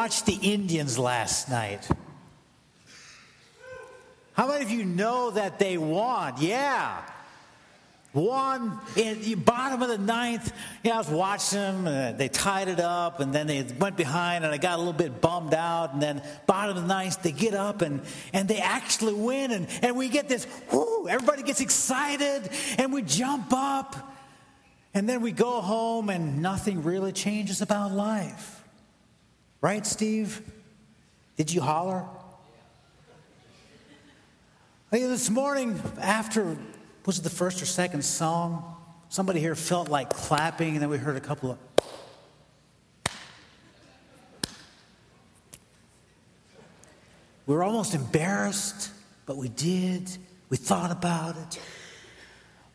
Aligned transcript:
watched 0.00 0.24
the 0.24 0.38
Indians 0.40 0.98
last 0.98 1.50
night? 1.50 1.86
How 4.32 4.48
many 4.48 4.64
of 4.64 4.70
you 4.70 4.82
know 4.82 5.30
that 5.32 5.58
they 5.58 5.76
won? 5.76 6.32
Yeah. 6.38 7.02
Won 8.14 8.80
in 8.96 9.20
the 9.20 9.34
bottom 9.34 9.82
of 9.82 9.90
the 9.90 9.98
ninth. 9.98 10.54
Yeah, 10.82 10.94
I 10.94 10.96
was 10.96 11.10
watching 11.10 11.58
them. 11.58 11.86
Uh, 11.86 12.12
they 12.16 12.28
tied 12.28 12.68
it 12.68 12.80
up, 12.80 13.20
and 13.20 13.30
then 13.30 13.46
they 13.46 13.62
went 13.78 13.98
behind, 13.98 14.42
and 14.42 14.54
I 14.54 14.56
got 14.56 14.76
a 14.76 14.78
little 14.78 14.94
bit 14.94 15.20
bummed 15.20 15.52
out. 15.52 15.92
And 15.92 16.00
then 16.00 16.22
bottom 16.46 16.78
of 16.78 16.82
the 16.82 16.88
ninth, 16.88 17.20
they 17.20 17.32
get 17.32 17.52
up 17.52 17.82
and 17.82 18.00
and 18.32 18.48
they 18.48 18.58
actually 18.58 19.12
win, 19.12 19.50
and 19.50 19.68
and 19.82 19.98
we 19.98 20.08
get 20.08 20.30
this. 20.30 20.46
Whoo! 20.72 21.08
Everybody 21.08 21.42
gets 21.42 21.60
excited, 21.60 22.48
and 22.78 22.90
we 22.90 23.02
jump 23.02 23.52
up, 23.52 24.14
and 24.94 25.06
then 25.06 25.20
we 25.20 25.32
go 25.32 25.60
home, 25.60 26.08
and 26.08 26.40
nothing 26.40 26.84
really 26.84 27.12
changes 27.12 27.60
about 27.60 27.92
life. 27.92 28.59
Right, 29.60 29.86
Steve? 29.86 30.40
Did 31.36 31.52
you 31.52 31.60
holler? 31.60 32.06
This 34.90 35.28
morning, 35.28 35.80
after 36.00 36.56
was 37.04 37.18
it 37.18 37.22
the 37.22 37.30
first 37.30 37.60
or 37.60 37.66
second 37.66 38.02
song? 38.02 38.76
Somebody 39.10 39.38
here 39.40 39.54
felt 39.54 39.88
like 39.88 40.10
clapping, 40.10 40.74
and 40.74 40.82
then 40.82 40.88
we 40.88 40.96
heard 40.96 41.16
a 41.16 41.20
couple 41.20 41.50
of. 41.50 41.58
We 47.46 47.54
were 47.54 47.62
almost 47.62 47.94
embarrassed, 47.94 48.90
but 49.26 49.36
we 49.36 49.48
did. 49.48 50.10
We 50.48 50.56
thought 50.56 50.90
about 50.90 51.36
it. 51.36 51.60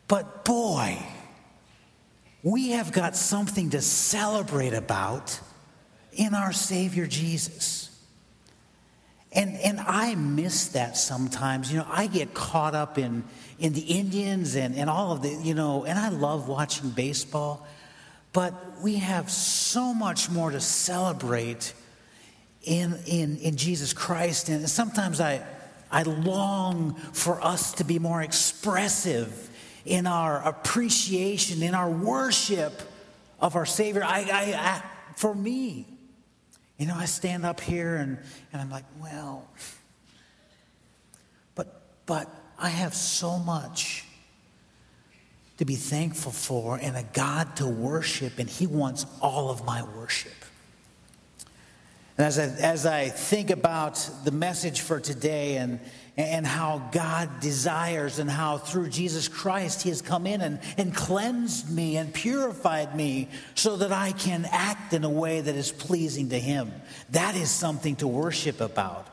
But 0.06 0.44
boy, 0.44 0.98
we 2.42 2.70
have 2.70 2.92
got 2.92 3.16
something 3.16 3.70
to 3.70 3.80
celebrate 3.80 4.72
about 4.72 5.40
in 6.16 6.34
our 6.34 6.52
Savior 6.52 7.06
Jesus. 7.06 7.82
And, 9.32 9.56
and 9.56 9.80
I 9.80 10.14
miss 10.14 10.68
that 10.68 10.96
sometimes. 10.96 11.70
You 11.70 11.78
know, 11.78 11.86
I 11.88 12.06
get 12.06 12.32
caught 12.32 12.74
up 12.74 12.96
in, 12.96 13.24
in 13.58 13.74
the 13.74 13.82
Indians 13.82 14.56
and, 14.56 14.74
and 14.74 14.88
all 14.88 15.12
of 15.12 15.22
the, 15.22 15.28
you 15.28 15.54
know, 15.54 15.84
and 15.84 15.98
I 15.98 16.08
love 16.08 16.48
watching 16.48 16.90
baseball. 16.90 17.66
But 18.32 18.80
we 18.82 18.96
have 18.96 19.30
so 19.30 19.92
much 19.92 20.30
more 20.30 20.50
to 20.50 20.60
celebrate 20.60 21.74
in, 22.62 22.98
in, 23.06 23.36
in 23.38 23.56
Jesus 23.56 23.92
Christ. 23.92 24.48
And 24.48 24.68
sometimes 24.68 25.20
I, 25.20 25.44
I 25.90 26.02
long 26.02 26.94
for 26.94 27.42
us 27.44 27.72
to 27.74 27.84
be 27.84 27.98
more 27.98 28.22
expressive 28.22 29.50
in 29.84 30.06
our 30.06 30.42
appreciation, 30.42 31.62
in 31.62 31.74
our 31.74 31.90
worship 31.90 32.72
of 33.38 33.54
our 33.54 33.66
Savior. 33.66 34.02
I, 34.02 34.20
I, 34.20 34.54
I 34.54 34.82
for 35.16 35.34
me, 35.34 35.86
you 36.78 36.86
know, 36.86 36.94
I 36.94 37.06
stand 37.06 37.46
up 37.46 37.60
here 37.60 37.96
and, 37.96 38.18
and 38.52 38.60
I'm 38.60 38.70
like, 38.70 38.84
well, 39.00 39.48
but, 41.54 41.82
but 42.06 42.28
I 42.58 42.68
have 42.68 42.94
so 42.94 43.38
much 43.38 44.04
to 45.58 45.64
be 45.64 45.74
thankful 45.74 46.32
for 46.32 46.78
and 46.80 46.96
a 46.96 47.02
God 47.14 47.56
to 47.56 47.66
worship, 47.66 48.38
and 48.38 48.48
He 48.48 48.66
wants 48.66 49.06
all 49.22 49.50
of 49.50 49.64
my 49.64 49.82
worship. 49.96 50.32
And 52.18 52.26
as 52.26 52.38
I, 52.38 52.42
as 52.42 52.86
I 52.86 53.08
think 53.08 53.50
about 53.50 53.94
the 54.24 54.30
message 54.30 54.80
for 54.80 55.00
today 55.00 55.56
and, 55.56 55.80
and 56.16 56.46
how 56.46 56.88
God 56.92 57.40
desires 57.40 58.18
and 58.18 58.30
how 58.30 58.58
through 58.58 58.88
Jesus 58.88 59.28
Christ 59.28 59.82
He 59.82 59.90
has 59.90 60.00
come 60.00 60.26
in 60.26 60.40
and, 60.40 60.60
and 60.78 60.94
cleansed 60.94 61.70
me 61.70 61.96
and 61.96 62.12
purified 62.12 62.96
me 62.96 63.28
so 63.54 63.76
that 63.76 63.92
I 63.92 64.12
can 64.12 64.46
act 64.50 64.94
in 64.94 65.04
a 65.04 65.10
way 65.10 65.40
that 65.40 65.54
is 65.54 65.70
pleasing 65.70 66.30
to 66.30 66.38
Him. 66.38 66.72
That 67.10 67.36
is 67.36 67.50
something 67.50 67.96
to 67.96 68.08
worship 68.08 68.60
about. 68.60 69.08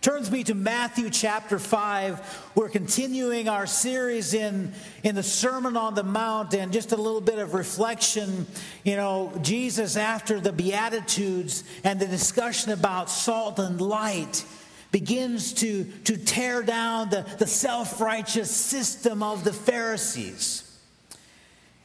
Turns 0.00 0.30
me 0.30 0.44
to 0.44 0.54
Matthew 0.54 1.10
chapter 1.10 1.58
5. 1.58 2.50
We're 2.54 2.68
continuing 2.68 3.48
our 3.48 3.66
series 3.66 4.32
in, 4.32 4.72
in 5.02 5.16
the 5.16 5.24
Sermon 5.24 5.76
on 5.76 5.94
the 5.94 6.04
Mount 6.04 6.54
and 6.54 6.72
just 6.72 6.92
a 6.92 6.96
little 6.96 7.20
bit 7.20 7.40
of 7.40 7.52
reflection. 7.52 8.46
You 8.84 8.94
know, 8.94 9.32
Jesus, 9.42 9.96
after 9.96 10.38
the 10.38 10.52
Beatitudes 10.52 11.64
and 11.82 11.98
the 11.98 12.06
discussion 12.06 12.70
about 12.70 13.10
salt 13.10 13.58
and 13.58 13.80
light, 13.80 14.44
begins 14.90 15.52
to, 15.54 15.84
to 16.04 16.16
tear 16.16 16.62
down 16.62 17.10
the, 17.10 17.26
the 17.38 17.46
self 17.46 18.00
righteous 18.00 18.50
system 18.50 19.22
of 19.22 19.44
the 19.44 19.52
Pharisees. 19.52 20.64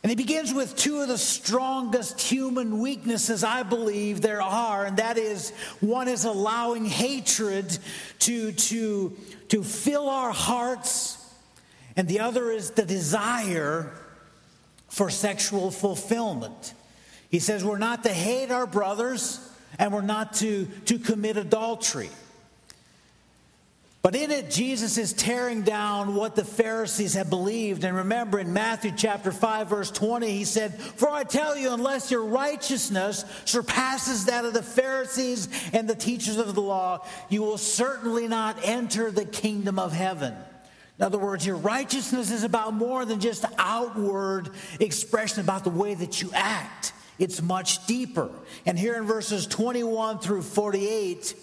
And 0.04 0.10
he 0.10 0.18
begins 0.18 0.54
with 0.54 0.76
two 0.76 1.00
of 1.00 1.08
the 1.08 1.18
strongest 1.18 2.20
human 2.20 2.80
weaknesses 2.80 3.42
I 3.42 3.64
believe 3.64 4.20
there 4.20 4.42
are, 4.42 4.86
and 4.86 4.98
that 4.98 5.18
is 5.18 5.52
one 5.80 6.10
is 6.10 6.26
allowing 6.26 6.84
hatred 6.86 7.78
to, 8.20 8.52
to, 8.52 9.18
to 9.48 9.64
fill 9.64 10.10
our 10.10 10.32
hearts, 10.32 11.18
and 11.96 12.06
the 12.08 12.20
other 12.20 12.52
is 12.52 12.72
the 12.72 12.86
desire 12.86 13.94
for 14.90 15.10
sexual 15.10 15.72
fulfillment. 15.72 16.74
He 17.30 17.40
says 17.40 17.64
we're 17.64 17.78
not 17.78 18.04
to 18.04 18.12
hate 18.12 18.52
our 18.52 18.68
brothers, 18.68 19.40
and 19.80 19.94
we're 19.94 20.02
not 20.02 20.34
to, 20.36 20.66
to 20.86 21.00
commit 21.00 21.38
adultery. 21.38 22.10
But 24.04 24.18
in 24.18 24.32
it, 24.32 24.52
Jesus 24.52 24.98
is 24.98 25.14
tearing 25.14 25.62
down 25.62 26.14
what 26.14 26.36
the 26.36 26.44
Pharisees 26.44 27.14
had 27.14 27.30
believed. 27.30 27.86
And 27.86 27.96
remember 27.96 28.38
in 28.38 28.52
Matthew 28.52 28.92
chapter 28.94 29.32
5, 29.32 29.70
verse 29.70 29.90
20, 29.92 30.30
he 30.30 30.44
said, 30.44 30.76
For 30.76 31.10
I 31.10 31.24
tell 31.24 31.56
you, 31.56 31.72
unless 31.72 32.12
your 32.12 32.26
righteousness 32.26 33.24
surpasses 33.46 34.26
that 34.26 34.44
of 34.44 34.54
the 34.54 34.62
Pharisees 34.62 35.48
and 35.72 35.88
the 35.90 35.96
teachers 35.96 36.36
of 36.36 36.54
the 36.54 36.62
law, 36.62 37.08
you 37.30 37.44
will 37.44 37.58
certainly 37.58 38.28
not 38.28 38.58
enter 38.64 39.10
the 39.10 39.24
kingdom 39.24 39.80
of 39.80 39.94
heaven. 39.94 40.36
In 41.00 41.06
other 41.06 41.18
words, 41.18 41.46
your 41.46 41.56
righteousness 41.56 42.30
is 42.30 42.44
about 42.44 42.74
more 42.74 43.06
than 43.06 43.22
just 43.22 43.46
outward 43.58 44.50
expression 44.82 45.40
about 45.40 45.64
the 45.64 45.70
way 45.70 45.94
that 45.94 46.22
you 46.22 46.30
act. 46.34 46.92
It's 47.20 47.42
much 47.42 47.88
deeper. 47.88 48.30
And 48.66 48.78
here 48.78 48.96
in 48.96 49.06
verses 49.06 49.48
21 49.48 50.20
through 50.20 50.42
48, 50.42 51.36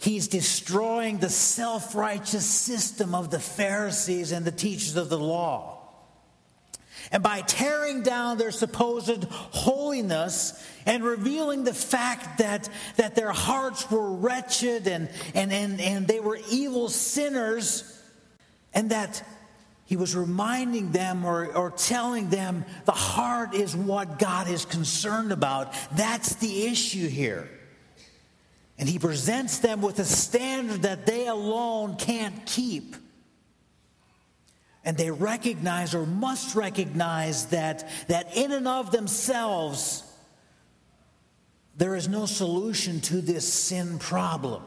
He's 0.00 0.28
destroying 0.28 1.18
the 1.18 1.28
self 1.28 1.94
righteous 1.94 2.46
system 2.46 3.14
of 3.14 3.30
the 3.30 3.38
Pharisees 3.38 4.32
and 4.32 4.46
the 4.46 4.50
teachers 4.50 4.96
of 4.96 5.10
the 5.10 5.18
law. 5.18 5.76
And 7.12 7.22
by 7.22 7.42
tearing 7.42 8.02
down 8.02 8.38
their 8.38 8.50
supposed 8.50 9.24
holiness 9.24 10.66
and 10.86 11.04
revealing 11.04 11.64
the 11.64 11.74
fact 11.74 12.38
that, 12.38 12.70
that 12.96 13.14
their 13.14 13.32
hearts 13.32 13.90
were 13.90 14.10
wretched 14.10 14.86
and, 14.86 15.10
and, 15.34 15.52
and, 15.52 15.78
and 15.82 16.08
they 16.08 16.20
were 16.20 16.38
evil 16.50 16.88
sinners, 16.88 18.00
and 18.72 18.90
that 18.90 19.22
he 19.84 19.96
was 19.96 20.16
reminding 20.16 20.92
them 20.92 21.26
or, 21.26 21.54
or 21.54 21.72
telling 21.72 22.30
them 22.30 22.64
the 22.86 22.92
heart 22.92 23.52
is 23.54 23.76
what 23.76 24.18
God 24.18 24.48
is 24.48 24.64
concerned 24.64 25.30
about. 25.30 25.74
That's 25.92 26.36
the 26.36 26.68
issue 26.68 27.06
here. 27.06 27.50
And 28.80 28.88
he 28.88 28.98
presents 28.98 29.58
them 29.58 29.82
with 29.82 29.98
a 29.98 30.06
standard 30.06 30.82
that 30.82 31.04
they 31.04 31.26
alone 31.26 31.96
can't 31.96 32.46
keep. 32.46 32.96
And 34.86 34.96
they 34.96 35.10
recognize 35.10 35.94
or 35.94 36.06
must 36.06 36.56
recognize 36.56 37.46
that, 37.48 37.86
that 38.08 38.34
in 38.34 38.52
and 38.52 38.66
of 38.66 38.90
themselves, 38.90 40.02
there 41.76 41.94
is 41.94 42.08
no 42.08 42.24
solution 42.24 43.02
to 43.02 43.20
this 43.20 43.52
sin 43.52 43.98
problem. 43.98 44.62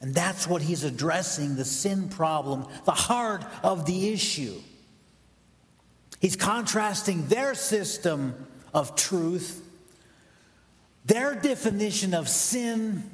And 0.00 0.14
that's 0.14 0.46
what 0.46 0.62
he's 0.62 0.84
addressing 0.84 1.56
the 1.56 1.64
sin 1.64 2.10
problem, 2.10 2.68
the 2.84 2.92
heart 2.92 3.44
of 3.64 3.86
the 3.86 4.10
issue. 4.10 4.54
He's 6.20 6.36
contrasting 6.36 7.26
their 7.26 7.56
system 7.56 8.46
of 8.72 8.94
truth, 8.94 9.60
their 11.04 11.34
definition 11.34 12.14
of 12.14 12.28
sin 12.28 13.11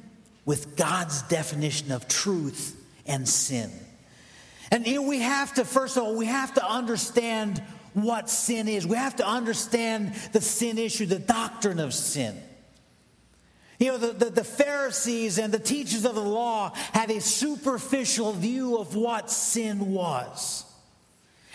with 0.48 0.78
God's 0.78 1.20
definition 1.24 1.92
of 1.92 2.08
truth 2.08 2.74
and 3.04 3.28
sin. 3.28 3.70
And 4.72 4.86
we 5.06 5.18
have 5.18 5.52
to, 5.56 5.64
first 5.66 5.98
of 5.98 6.04
all, 6.04 6.16
we 6.16 6.24
have 6.24 6.54
to 6.54 6.66
understand 6.66 7.62
what 7.92 8.30
sin 8.30 8.66
is. 8.66 8.86
We 8.86 8.96
have 8.96 9.16
to 9.16 9.26
understand 9.26 10.14
the 10.32 10.40
sin 10.40 10.78
issue, 10.78 11.04
the 11.04 11.18
doctrine 11.18 11.78
of 11.78 11.92
sin. 11.92 12.34
You 13.78 13.88
know, 13.88 13.98
the, 13.98 14.12
the, 14.12 14.30
the, 14.30 14.44
Pharisees 14.44 15.38
and 15.38 15.52
the 15.52 15.58
teachers 15.58 16.06
of 16.06 16.14
the 16.14 16.22
law 16.22 16.72
had 16.94 17.10
a 17.10 17.20
superficial 17.20 18.32
view 18.32 18.78
of 18.78 18.96
what 18.96 19.30
sin 19.30 19.92
was. 19.92 20.64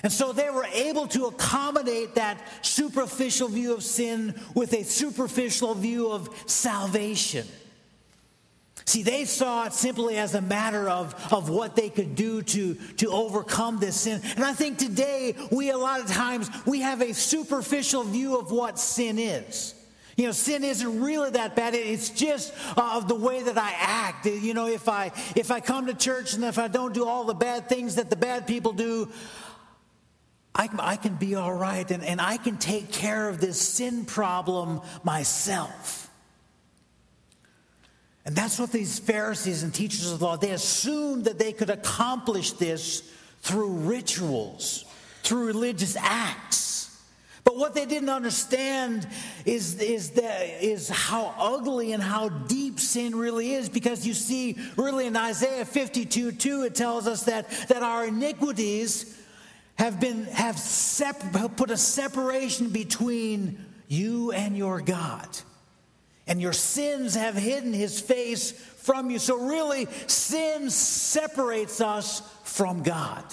And 0.03 0.13
so 0.13 0.33
they 0.33 0.51
were 0.51 0.67
able 0.71 1.07
to 1.07 1.25
accommodate 1.25 2.13
that 2.13 2.39
superficial 2.61 3.47
view 3.47 3.73
of 3.73 3.81
sin 3.81 4.39
with 4.53 4.71
a 4.73 4.83
superficial 4.83 5.73
view 5.73 6.11
of 6.11 6.29
salvation. 6.45 7.47
See, 8.85 9.03
they 9.03 9.25
saw 9.25 9.65
it 9.65 9.73
simply 9.73 10.17
as 10.17 10.35
a 10.35 10.41
matter 10.41 10.89
of, 10.89 11.15
of 11.31 11.49
what 11.49 11.75
they 11.75 11.89
could 11.89 12.15
do 12.15 12.41
to, 12.41 12.75
to 12.97 13.09
overcome 13.09 13.79
this 13.79 14.01
sin. 14.01 14.21
And 14.35 14.43
I 14.43 14.53
think 14.53 14.77
today, 14.77 15.35
we 15.51 15.69
a 15.69 15.77
lot 15.77 16.01
of 16.01 16.07
times, 16.07 16.49
we 16.65 16.81
have 16.81 17.01
a 17.01 17.13
superficial 17.13 18.03
view 18.03 18.37
of 18.37 18.51
what 18.51 18.77
sin 18.77 19.17
is. 19.19 19.73
You 20.15 20.27
know, 20.27 20.31
sin 20.31 20.63
isn't 20.63 21.01
really 21.01 21.31
that 21.31 21.55
bad. 21.55 21.73
It's 21.73 22.09
just 22.09 22.53
uh, 22.77 22.97
of 22.97 23.07
the 23.07 23.15
way 23.15 23.41
that 23.43 23.57
I 23.57 23.73
act. 23.77 24.25
You 24.25 24.53
know, 24.53 24.67
if 24.67 24.87
I 24.87 25.11
if 25.35 25.49
I 25.49 25.59
come 25.59 25.87
to 25.87 25.95
church 25.95 26.35
and 26.35 26.43
if 26.43 26.59
I 26.59 26.67
don't 26.67 26.93
do 26.93 27.07
all 27.07 27.23
the 27.23 27.33
bad 27.33 27.67
things 27.67 27.95
that 27.95 28.11
the 28.11 28.15
bad 28.15 28.45
people 28.45 28.73
do, 28.73 29.09
I, 30.53 30.69
I 30.77 30.97
can 30.97 31.15
be 31.15 31.33
all 31.33 31.53
right 31.53 31.89
and, 31.89 32.03
and 32.03 32.21
I 32.21 32.37
can 32.37 32.57
take 32.57 32.91
care 32.91 33.27
of 33.27 33.41
this 33.41 33.59
sin 33.59 34.05
problem 34.05 34.81
myself. 35.03 36.02
And 38.25 38.35
that's 38.35 38.57
what 38.57 38.71
these 38.71 38.99
Pharisees 38.99 39.63
and 39.63 39.73
teachers 39.73 40.11
of 40.11 40.19
the 40.19 40.25
law, 40.25 40.37
they 40.37 40.51
assumed 40.51 41.25
that 41.25 41.39
they 41.39 41.51
could 41.51 41.69
accomplish 41.69 42.53
this 42.53 43.03
through 43.41 43.69
rituals, 43.69 44.85
through 45.23 45.47
religious 45.47 45.97
acts. 45.97 46.63
But 47.43 47.57
what 47.57 47.75
they 47.75 47.85
didn't 47.85 48.09
understand 48.09 49.05
is, 49.45 49.79
is, 49.81 50.11
that, 50.11 50.63
is 50.63 50.87
how 50.87 51.35
ugly 51.37 51.91
and 51.91 52.01
how 52.01 52.29
deep 52.29 52.79
sin 52.79 53.13
really 53.13 53.53
is. 53.53 53.67
Because 53.67 54.07
you 54.07 54.13
see, 54.13 54.57
really 54.77 55.07
in 55.07 55.17
Isaiah 55.17 55.65
52 55.65 56.31
2, 56.31 56.63
it 56.63 56.75
tells 56.75 57.05
us 57.05 57.23
that, 57.25 57.49
that 57.67 57.83
our 57.83 58.05
iniquities 58.05 59.19
have 59.75 59.99
been 59.99 60.25
have, 60.25 60.57
sep- 60.57 61.21
have 61.35 61.57
put 61.57 61.71
a 61.71 61.77
separation 61.77 62.69
between 62.69 63.65
you 63.87 64.31
and 64.31 64.55
your 64.55 64.79
God. 64.79 65.27
And 66.27 66.41
your 66.41 66.53
sins 66.53 67.15
have 67.15 67.35
hidden 67.35 67.73
his 67.73 67.99
face 67.99 68.51
from 68.51 69.09
you. 69.09 69.19
So, 69.19 69.37
really, 69.37 69.87
sin 70.07 70.69
separates 70.69 71.81
us 71.81 72.21
from 72.43 72.83
God. 72.83 73.25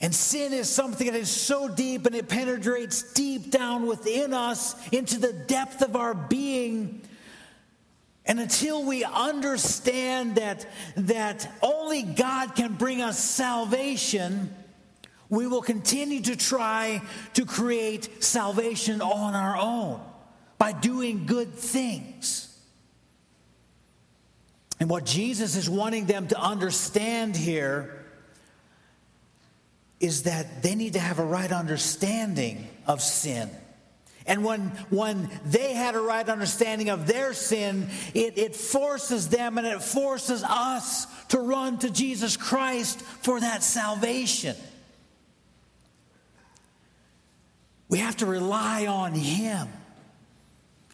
And 0.00 0.14
sin 0.14 0.52
is 0.52 0.68
something 0.68 1.06
that 1.06 1.18
is 1.18 1.30
so 1.30 1.66
deep 1.66 2.04
and 2.04 2.14
it 2.14 2.28
penetrates 2.28 3.14
deep 3.14 3.50
down 3.50 3.86
within 3.86 4.34
us 4.34 4.76
into 4.90 5.18
the 5.18 5.32
depth 5.32 5.80
of 5.80 5.96
our 5.96 6.12
being. 6.12 7.00
And 8.26 8.38
until 8.38 8.84
we 8.84 9.04
understand 9.04 10.36
that, 10.36 10.66
that 10.96 11.50
only 11.62 12.02
God 12.02 12.54
can 12.54 12.74
bring 12.74 13.00
us 13.00 13.18
salvation, 13.18 14.54
we 15.34 15.46
will 15.46 15.62
continue 15.62 16.20
to 16.22 16.36
try 16.36 17.02
to 17.34 17.44
create 17.44 18.22
salvation 18.22 19.00
on 19.00 19.34
our 19.34 19.56
own 19.56 20.00
by 20.58 20.72
doing 20.72 21.26
good 21.26 21.52
things. 21.54 22.50
And 24.80 24.90
what 24.90 25.04
Jesus 25.04 25.56
is 25.56 25.68
wanting 25.68 26.06
them 26.06 26.26
to 26.28 26.40
understand 26.40 27.36
here 27.36 28.04
is 30.00 30.24
that 30.24 30.62
they 30.62 30.74
need 30.74 30.94
to 30.94 31.00
have 31.00 31.18
a 31.18 31.24
right 31.24 31.50
understanding 31.50 32.66
of 32.86 33.00
sin. 33.00 33.48
And 34.26 34.44
when, 34.44 34.68
when 34.90 35.30
they 35.44 35.74
had 35.74 35.94
a 35.94 36.00
right 36.00 36.26
understanding 36.28 36.88
of 36.88 37.06
their 37.06 37.34
sin, 37.34 37.88
it, 38.14 38.38
it 38.38 38.56
forces 38.56 39.28
them 39.28 39.58
and 39.58 39.66
it 39.66 39.82
forces 39.82 40.42
us 40.42 41.06
to 41.28 41.38
run 41.38 41.78
to 41.78 41.90
Jesus 41.90 42.36
Christ 42.36 43.00
for 43.02 43.38
that 43.40 43.62
salvation. 43.62 44.56
We 47.94 48.00
have 48.00 48.16
to 48.16 48.26
rely 48.26 48.86
on 48.86 49.12
Him. 49.12 49.68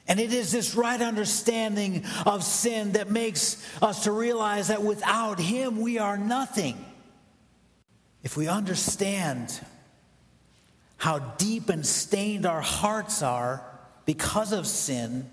And 0.06 0.20
it 0.20 0.35
is 0.35 0.52
this 0.52 0.75
right 0.75 1.00
understanding 1.00 2.05
of 2.26 2.44
sin 2.44 2.93
that 2.93 3.11
makes 3.11 3.56
us 3.81 4.05
to 4.05 4.12
realize 4.12 4.69
that 4.69 4.82
without 4.82 5.41
Him 5.41 5.81
we 5.81 5.97
are 5.97 6.19
nothing. 6.19 6.76
If 8.23 8.37
we 8.37 8.49
understand 8.49 9.58
how 10.99 11.20
deep 11.38 11.70
and 11.70 11.87
stained 11.87 12.44
our 12.44 12.61
hearts 12.61 13.23
are 13.23 13.64
because 14.05 14.53
of 14.53 14.67
sin, 14.67 15.31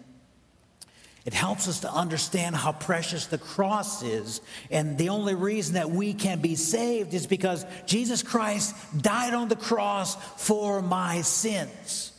it 1.28 1.34
helps 1.34 1.68
us 1.68 1.82
to 1.82 1.92
understand 1.92 2.56
how 2.56 2.72
precious 2.72 3.26
the 3.26 3.38
cross 3.38 4.02
is. 4.02 4.40
And 4.72 4.98
the 4.98 5.10
only 5.10 5.36
reason 5.36 5.74
that 5.74 5.92
we 5.92 6.14
can 6.14 6.40
be 6.40 6.56
saved 6.56 7.14
is 7.14 7.28
because 7.28 7.66
Jesus 7.86 8.24
Christ 8.24 8.74
died 8.98 9.34
on 9.34 9.50
the 9.50 9.58
cross 9.58 10.16
for 10.42 10.82
my 10.82 11.20
sins. 11.24 12.14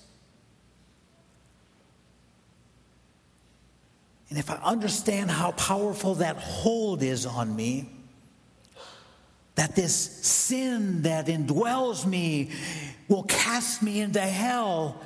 And 4.28 4.38
if 4.38 4.50
I 4.50 4.56
understand 4.56 5.31
how 5.31 5.52
powerful 5.52 6.16
that 6.16 6.37
hold 6.37 7.02
is 7.02 7.25
on 7.25 7.56
me, 7.56 7.88
that 9.55 9.75
this 9.75 9.94
sin 9.94 11.00
that 11.05 11.28
indwells 11.28 12.05
me 12.05 12.50
will 13.08 13.22
cast 13.22 13.82
me 13.82 14.02
into 14.02 14.20
hell 14.20 15.00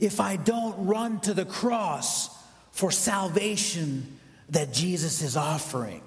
if 0.00 0.18
I 0.18 0.36
don't 0.36 0.86
run 0.86 1.20
to 1.20 1.34
the 1.34 1.44
cross 1.44 2.33
for 2.74 2.90
salvation 2.90 4.18
that 4.50 4.72
Jesus 4.72 5.22
is 5.22 5.36
offering. 5.36 6.02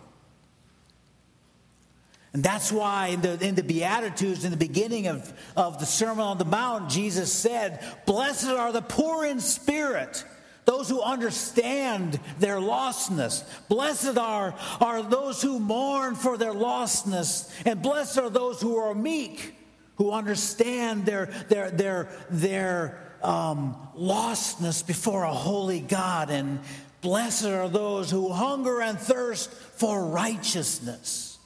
And 2.33 2.43
that's 2.43 2.71
why 2.73 3.07
in 3.07 3.21
the, 3.21 3.43
in 3.43 3.55
the 3.55 3.63
Beatitudes, 3.63 4.43
in 4.43 4.51
the 4.51 4.57
beginning 4.57 5.07
of, 5.07 5.33
of 5.55 5.79
the 5.79 5.85
Sermon 5.85 6.19
on 6.19 6.37
the 6.37 6.45
Mount, 6.45 6.89
Jesus 6.89 7.31
said, 7.31 7.83
Blessed 8.05 8.49
are 8.49 8.73
the 8.73 8.81
poor 8.81 9.25
in 9.25 9.39
spirit 9.39 10.23
those 10.65 10.89
who 10.89 11.01
understand 11.01 12.19
their 12.39 12.57
lostness. 12.57 13.45
Blessed 13.69 14.17
are, 14.17 14.53
are 14.81 15.01
those 15.01 15.41
who 15.41 15.59
mourn 15.59 16.15
for 16.15 16.37
their 16.37 16.51
lostness, 16.51 17.49
and 17.65 17.81
blessed 17.81 18.17
are 18.17 18.29
those 18.29 18.59
who 18.59 18.75
are 18.75 18.93
meek, 18.93 19.55
who 19.95 20.11
understand 20.11 21.05
their, 21.05 21.27
their, 21.47 21.71
their, 21.71 22.09
their 22.29 23.06
um, 23.23 23.75
lostness 23.97 24.85
before 24.85 25.23
a 25.23 25.33
holy 25.33 25.79
God, 25.79 26.29
and 26.29 26.59
blessed 27.01 27.45
are 27.45 27.69
those 27.69 28.09
who 28.09 28.29
hunger 28.29 28.81
and 28.81 28.99
thirst 28.99 29.51
for 29.51 30.05
righteousness. 30.05 31.37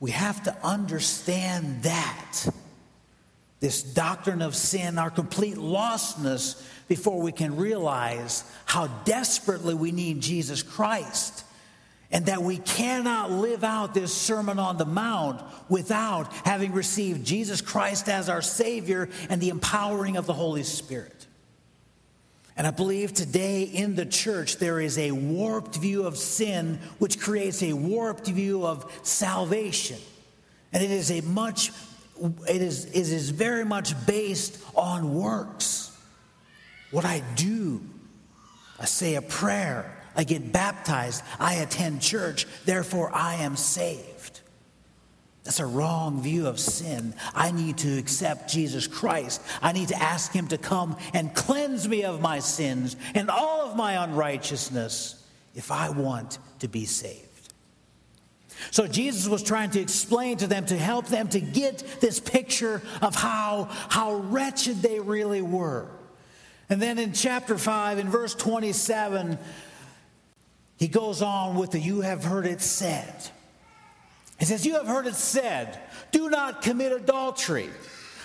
We 0.00 0.10
have 0.10 0.42
to 0.44 0.56
understand 0.62 1.82
that. 1.84 2.48
This 3.60 3.82
doctrine 3.82 4.42
of 4.42 4.54
sin, 4.54 4.98
our 4.98 5.10
complete 5.10 5.56
lostness 5.56 6.62
before 6.88 7.20
we 7.20 7.32
can 7.32 7.56
realize 7.56 8.44
how 8.66 8.88
desperately 9.04 9.74
we 9.74 9.92
need 9.92 10.20
Jesus 10.20 10.62
Christ 10.62 11.45
and 12.10 12.26
that 12.26 12.42
we 12.42 12.58
cannot 12.58 13.30
live 13.30 13.64
out 13.64 13.94
this 13.94 14.14
Sermon 14.14 14.58
on 14.58 14.76
the 14.76 14.84
Mount 14.84 15.42
without 15.68 16.32
having 16.44 16.72
received 16.72 17.26
Jesus 17.26 17.60
Christ 17.60 18.08
as 18.08 18.28
our 18.28 18.42
Savior 18.42 19.08
and 19.28 19.40
the 19.40 19.48
empowering 19.48 20.16
of 20.16 20.26
the 20.26 20.32
Holy 20.32 20.62
Spirit. 20.62 21.26
And 22.56 22.66
I 22.66 22.70
believe 22.70 23.12
today 23.12 23.64
in 23.64 23.96
the 23.96 24.06
church 24.06 24.56
there 24.56 24.80
is 24.80 24.96
a 24.96 25.10
warped 25.10 25.76
view 25.76 26.06
of 26.06 26.16
sin, 26.16 26.78
which 26.98 27.20
creates 27.20 27.62
a 27.62 27.74
warped 27.74 28.28
view 28.28 28.64
of 28.64 28.90
salvation. 29.02 29.98
And 30.72 30.82
it 30.82 30.90
is 30.90 31.10
a 31.10 31.20
much, 31.20 31.70
it 32.48 32.62
is, 32.62 32.86
it 32.86 32.94
is 32.94 33.30
very 33.30 33.64
much 33.64 33.94
based 34.06 34.58
on 34.74 35.14
works 35.14 35.86
what 36.90 37.04
I 37.04 37.22
do. 37.34 37.82
I 38.78 38.84
say 38.84 39.16
a 39.16 39.22
prayer. 39.22 39.95
I 40.16 40.24
get 40.24 40.52
baptized. 40.52 41.22
I 41.38 41.54
attend 41.54 42.00
church. 42.00 42.46
Therefore, 42.64 43.14
I 43.14 43.36
am 43.36 43.56
saved. 43.56 44.40
That's 45.44 45.60
a 45.60 45.66
wrong 45.66 46.22
view 46.22 46.48
of 46.48 46.58
sin. 46.58 47.14
I 47.32 47.52
need 47.52 47.78
to 47.78 47.98
accept 47.98 48.50
Jesus 48.50 48.88
Christ. 48.88 49.40
I 49.62 49.70
need 49.72 49.88
to 49.88 50.02
ask 50.02 50.32
Him 50.32 50.48
to 50.48 50.58
come 50.58 50.96
and 51.14 51.32
cleanse 51.34 51.86
me 51.86 52.02
of 52.02 52.20
my 52.20 52.40
sins 52.40 52.96
and 53.14 53.30
all 53.30 53.60
of 53.60 53.76
my 53.76 54.02
unrighteousness 54.02 55.22
if 55.54 55.70
I 55.70 55.90
want 55.90 56.40
to 56.58 56.68
be 56.68 56.84
saved. 56.84 57.22
So 58.70 58.88
Jesus 58.88 59.28
was 59.28 59.42
trying 59.42 59.70
to 59.70 59.80
explain 59.80 60.38
to 60.38 60.46
them 60.46 60.66
to 60.66 60.76
help 60.76 61.06
them 61.06 61.28
to 61.28 61.40
get 61.40 62.00
this 62.00 62.18
picture 62.18 62.82
of 63.00 63.14
how, 63.14 63.68
how 63.88 64.14
wretched 64.14 64.82
they 64.82 64.98
really 64.98 65.42
were. 65.42 65.88
And 66.68 66.82
then 66.82 66.98
in 66.98 67.12
chapter 67.12 67.56
5, 67.56 67.98
in 67.98 68.08
verse 68.08 68.34
27, 68.34 69.38
he 70.78 70.88
goes 70.88 71.22
on 71.22 71.56
with 71.56 71.70
the 71.70 71.78
You 71.78 72.02
have 72.02 72.24
heard 72.24 72.46
it 72.46 72.60
said. 72.60 73.14
He 74.38 74.44
says, 74.44 74.66
You 74.66 74.74
have 74.74 74.86
heard 74.86 75.06
it 75.06 75.14
said, 75.14 75.80
do 76.12 76.28
not 76.30 76.62
commit 76.62 76.92
adultery. 76.92 77.70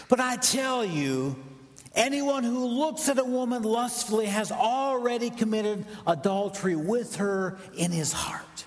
But 0.10 0.20
I 0.20 0.36
tell 0.36 0.84
you, 0.86 1.36
anyone 1.96 2.44
who 2.44 2.66
looks 2.66 3.08
at 3.10 3.18
a 3.18 3.24
woman 3.24 3.64
lustfully 3.64 4.26
has 4.26 4.52
already 4.52 5.30
committed 5.30 5.86
adultery 6.06 6.76
with 6.76 7.16
her 7.18 7.58
in 7.78 7.92
his 7.92 8.12
heart. 8.12 8.66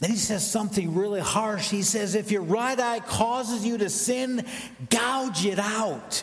Then 0.00 0.10
he 0.10 0.16
says 0.16 0.48
something 0.48 0.94
really 0.94 1.20
harsh. 1.20 1.70
He 1.70 1.82
says, 1.82 2.14
If 2.14 2.30
your 2.30 2.42
right 2.42 2.78
eye 2.78 3.00
causes 3.00 3.66
you 3.66 3.78
to 3.78 3.88
sin, 3.88 4.44
gouge 4.90 5.44
it 5.44 5.58
out 5.58 6.22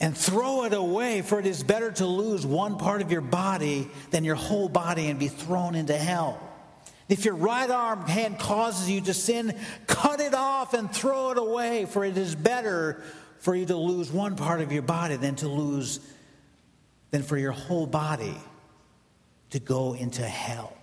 and 0.00 0.16
throw 0.16 0.64
it 0.64 0.72
away, 0.72 1.20
for 1.22 1.38
it 1.38 1.46
is 1.46 1.62
better 1.62 1.92
to 1.92 2.06
lose 2.06 2.46
one 2.46 2.78
part 2.78 3.02
of 3.02 3.12
your 3.12 3.20
body 3.20 3.90
than 4.10 4.24
your 4.24 4.34
whole 4.34 4.68
body 4.68 5.08
and 5.08 5.18
be 5.18 5.28
thrown 5.28 5.74
into 5.74 5.96
hell. 5.96 6.40
If 7.08 7.24
your 7.24 7.34
right 7.34 7.68
arm 7.68 8.06
hand 8.06 8.38
causes 8.38 8.88
you 8.88 9.00
to 9.02 9.14
sin, 9.14 9.54
cut 9.86 10.20
it 10.20 10.32
off 10.32 10.74
and 10.74 10.90
throw 10.90 11.32
it 11.32 11.38
away, 11.38 11.84
for 11.84 12.04
it 12.04 12.16
is 12.16 12.34
better 12.34 13.02
for 13.40 13.54
you 13.54 13.66
to 13.66 13.76
lose 13.76 14.10
one 14.10 14.36
part 14.36 14.60
of 14.60 14.72
your 14.72 14.82
body 14.82 15.16
than 15.16 15.34
to 15.36 15.48
lose, 15.48 16.00
than 17.10 17.22
for 17.22 17.36
your 17.36 17.52
whole 17.52 17.86
body 17.86 18.36
to 19.50 19.58
go 19.58 19.94
into 19.94 20.22
hell. 20.22 20.76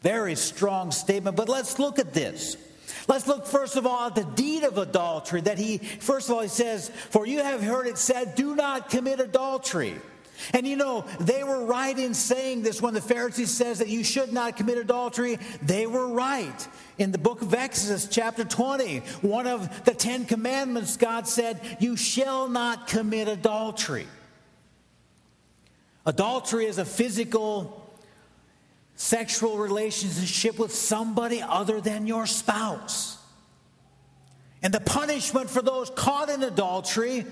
Very 0.00 0.34
strong 0.34 0.90
statement, 0.90 1.36
but 1.36 1.48
let's 1.48 1.78
look 1.78 1.98
at 1.98 2.14
this. 2.14 2.56
Let's 3.08 3.26
look 3.26 3.46
first 3.46 3.76
of 3.76 3.86
all 3.86 4.06
at 4.06 4.14
the 4.14 4.24
deed 4.24 4.64
of 4.64 4.76
adultery 4.76 5.40
that 5.40 5.58
he, 5.58 5.78
first 5.78 6.28
of 6.28 6.36
all, 6.36 6.42
he 6.42 6.48
says, 6.48 6.90
For 6.90 7.26
you 7.26 7.42
have 7.42 7.62
heard 7.62 7.86
it 7.86 7.96
said, 7.96 8.34
do 8.34 8.54
not 8.54 8.90
commit 8.90 9.18
adultery. 9.18 9.96
And 10.52 10.66
you 10.66 10.76
know, 10.76 11.04
they 11.18 11.42
were 11.42 11.64
right 11.64 11.98
in 11.98 12.14
saying 12.14 12.62
this 12.62 12.80
when 12.80 12.94
the 12.94 13.00
Pharisees 13.00 13.50
says 13.50 13.78
that 13.78 13.88
you 13.88 14.04
should 14.04 14.32
not 14.32 14.56
commit 14.56 14.78
adultery. 14.78 15.38
They 15.62 15.86
were 15.86 16.06
right. 16.06 16.68
In 16.98 17.10
the 17.10 17.18
book 17.18 17.42
of 17.42 17.54
Exodus, 17.54 18.06
chapter 18.08 18.44
20, 18.44 18.98
one 19.22 19.46
of 19.46 19.84
the 19.84 19.94
10 19.94 20.26
commandments, 20.26 20.96
God 20.96 21.26
said, 21.26 21.60
"You 21.80 21.96
shall 21.96 22.46
not 22.46 22.86
commit 22.86 23.26
adultery." 23.26 24.06
Adultery 26.06 26.66
is 26.66 26.78
a 26.78 26.84
physical 26.84 27.87
sexual 28.98 29.56
relationship 29.56 30.58
with 30.58 30.74
somebody 30.74 31.40
other 31.40 31.80
than 31.80 32.06
your 32.06 32.26
spouse. 32.26 33.16
And 34.60 34.74
the 34.74 34.80
punishment 34.80 35.48
for 35.48 35.62
those 35.62 35.88
caught 35.90 36.28
in 36.28 36.42
adultery 36.42 37.24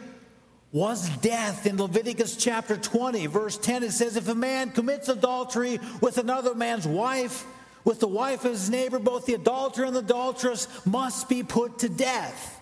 was 0.70 1.08
death. 1.18 1.66
In 1.66 1.76
Leviticus 1.76 2.36
chapter 2.36 2.76
20, 2.76 3.26
verse 3.26 3.58
10, 3.58 3.82
it 3.82 3.90
says, 3.90 4.16
If 4.16 4.28
a 4.28 4.34
man 4.34 4.70
commits 4.70 5.08
adultery 5.08 5.80
with 6.00 6.18
another 6.18 6.54
man's 6.54 6.86
wife, 6.86 7.44
with 7.84 7.98
the 7.98 8.08
wife 8.08 8.44
of 8.44 8.52
his 8.52 8.70
neighbor, 8.70 9.00
both 9.00 9.26
the 9.26 9.34
adulterer 9.34 9.86
and 9.86 9.96
the 9.96 10.00
adulteress 10.00 10.68
must 10.86 11.28
be 11.28 11.42
put 11.42 11.80
to 11.80 11.88
death. 11.88 12.60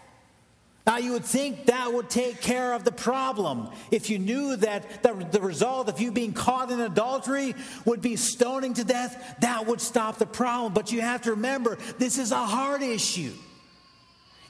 Now, 0.87 0.99
you 0.99 1.13
would 1.13 1.25
think 1.25 1.67
that 1.67 1.95
would 1.95 2.11
take 2.11 2.43
care 2.43 2.75
of 2.75 2.85
the 2.85 2.93
problem. 2.93 3.71
If 3.91 4.11
you 4.11 4.19
knew 4.19 4.57
that 4.57 5.03
the, 5.03 5.41
result 5.41 5.89
of 5.89 5.99
you 5.99 6.13
being 6.13 6.35
caught 6.35 6.71
in 6.71 6.79
adultery 6.79 7.55
would 7.87 8.03
be 8.03 8.17
stoning 8.17 8.75
to 8.75 8.85
death, 8.85 9.37
that 9.41 9.67
would 9.67 9.81
stop 9.81 10.19
the 10.19 10.27
problem. 10.27 10.75
But 10.75 10.93
you 10.93 11.01
have 11.01 11.23
to 11.23 11.31
remember, 11.31 11.79
this 11.99 12.19
is 12.19 12.33
a 12.33 12.45
hard 12.45 12.83
issue. 12.83 13.33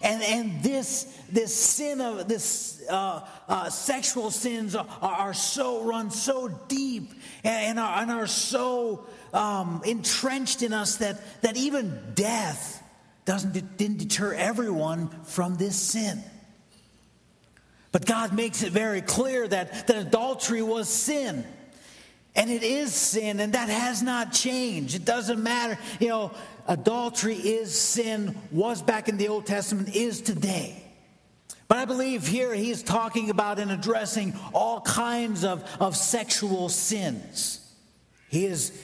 And, 0.03 0.23
and 0.25 0.63
this, 0.63 1.05
this 1.31 1.55
sin 1.55 2.01
of 2.01 2.27
this 2.27 2.83
uh, 2.91 3.27
uh, 3.49 3.71
sexual 3.71 4.33
sins 4.33 4.75
are, 4.75 4.87
are, 5.01 5.35
so 5.35 5.85
run 5.85 6.11
so 6.11 6.49
deep 6.49 7.13
and, 7.45 7.67
and, 7.67 7.79
are, 7.79 8.03
and 8.03 8.11
are 8.11 8.27
so 8.27 9.07
um, 9.33 9.83
entrenched 9.87 10.63
in 10.63 10.73
us 10.73 10.97
that, 10.97 11.21
that 11.43 11.57
even 11.57 12.13
death 12.15 12.74
doesn't 13.25 13.77
didn't 13.77 13.99
deter 13.99 14.35
everyone 14.35 15.09
from 15.25 15.57
this 15.57 15.77
sin. 15.77 16.23
But 17.95 18.07
God 18.07 18.33
makes 18.35 18.65
it 18.65 18.73
very 18.73 19.03
clear 19.03 19.47
that, 19.47 19.87
that 19.87 19.97
adultery 19.97 20.63
was 20.63 20.89
sin. 20.89 21.45
And 22.35 22.51
it 22.51 22.65
is 22.65 22.93
sin, 22.93 23.39
and 23.39 23.53
that 23.53 23.69
has 23.69 24.03
not 24.03 24.33
changed. 24.33 24.97
It 24.97 25.05
doesn't 25.05 25.41
matter. 25.41 25.79
You 26.01 26.09
know, 26.09 26.33
adultery 26.67 27.37
is 27.37 27.79
sin, 27.79 28.37
was 28.51 28.83
back 28.83 29.09
in 29.09 29.17
the 29.17 29.29
Old 29.29 29.47
Testament, 29.47 29.95
is 29.95 30.21
today. 30.21 30.83
But 31.69 31.79
I 31.79 31.85
believe 31.85 32.27
here 32.27 32.53
he's 32.53 32.83
talking 32.83 33.31
about 33.31 33.61
and 33.61 33.71
addressing 33.71 34.35
all 34.53 34.81
kinds 34.81 35.45
of, 35.45 35.63
of 35.81 35.97
sexual 35.97 36.69
sins. 36.69 37.61
He 38.29 38.45
is 38.47 38.77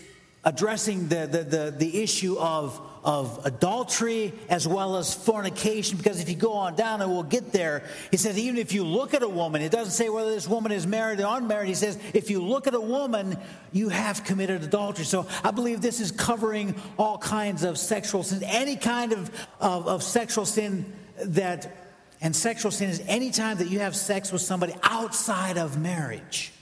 addressing 0.44 1.08
the, 1.08 1.26
the, 1.26 1.42
the, 1.42 1.74
the 1.76 2.02
issue 2.02 2.38
of, 2.38 2.80
of 3.02 3.40
adultery 3.46 4.32
as 4.48 4.68
well 4.68 4.96
as 4.96 5.14
fornication, 5.14 5.96
because 5.96 6.20
if 6.20 6.28
you 6.28 6.36
go 6.36 6.52
on 6.52 6.74
down 6.74 7.00
and 7.00 7.10
we'll 7.10 7.22
get 7.22 7.52
there, 7.52 7.82
he 8.10 8.16
says, 8.16 8.38
even 8.38 8.58
if 8.58 8.72
you 8.72 8.84
look 8.84 9.14
at 9.14 9.22
a 9.22 9.28
woman, 9.28 9.62
it 9.62 9.72
doesn't 9.72 9.92
say 9.92 10.08
whether 10.08 10.30
this 10.30 10.46
woman 10.46 10.70
is 10.72 10.86
married 10.86 11.20
or 11.20 11.36
unmarried. 11.36 11.68
He 11.68 11.74
says, 11.74 11.98
if 12.12 12.30
you 12.30 12.42
look 12.42 12.66
at 12.66 12.74
a 12.74 12.80
woman, 12.80 13.38
you 13.72 13.88
have 13.88 14.24
committed 14.24 14.62
adultery. 14.62 15.04
So 15.04 15.26
I 15.42 15.50
believe 15.50 15.80
this 15.80 16.00
is 16.00 16.12
covering 16.12 16.74
all 16.98 17.18
kinds 17.18 17.64
of 17.64 17.78
sexual 17.78 18.22
sins, 18.22 18.42
any 18.44 18.76
kind 18.76 19.12
of, 19.12 19.30
of, 19.60 19.86
of 19.88 20.02
sexual 20.02 20.44
sin 20.44 20.92
that, 21.24 21.94
and 22.20 22.36
sexual 22.36 22.70
sin 22.70 22.90
is 22.90 23.02
any 23.06 23.30
time 23.30 23.58
that 23.58 23.68
you 23.70 23.80
have 23.80 23.96
sex 23.96 24.30
with 24.30 24.42
somebody 24.42 24.74
outside 24.82 25.56
of 25.56 25.80
marriage 25.80 26.52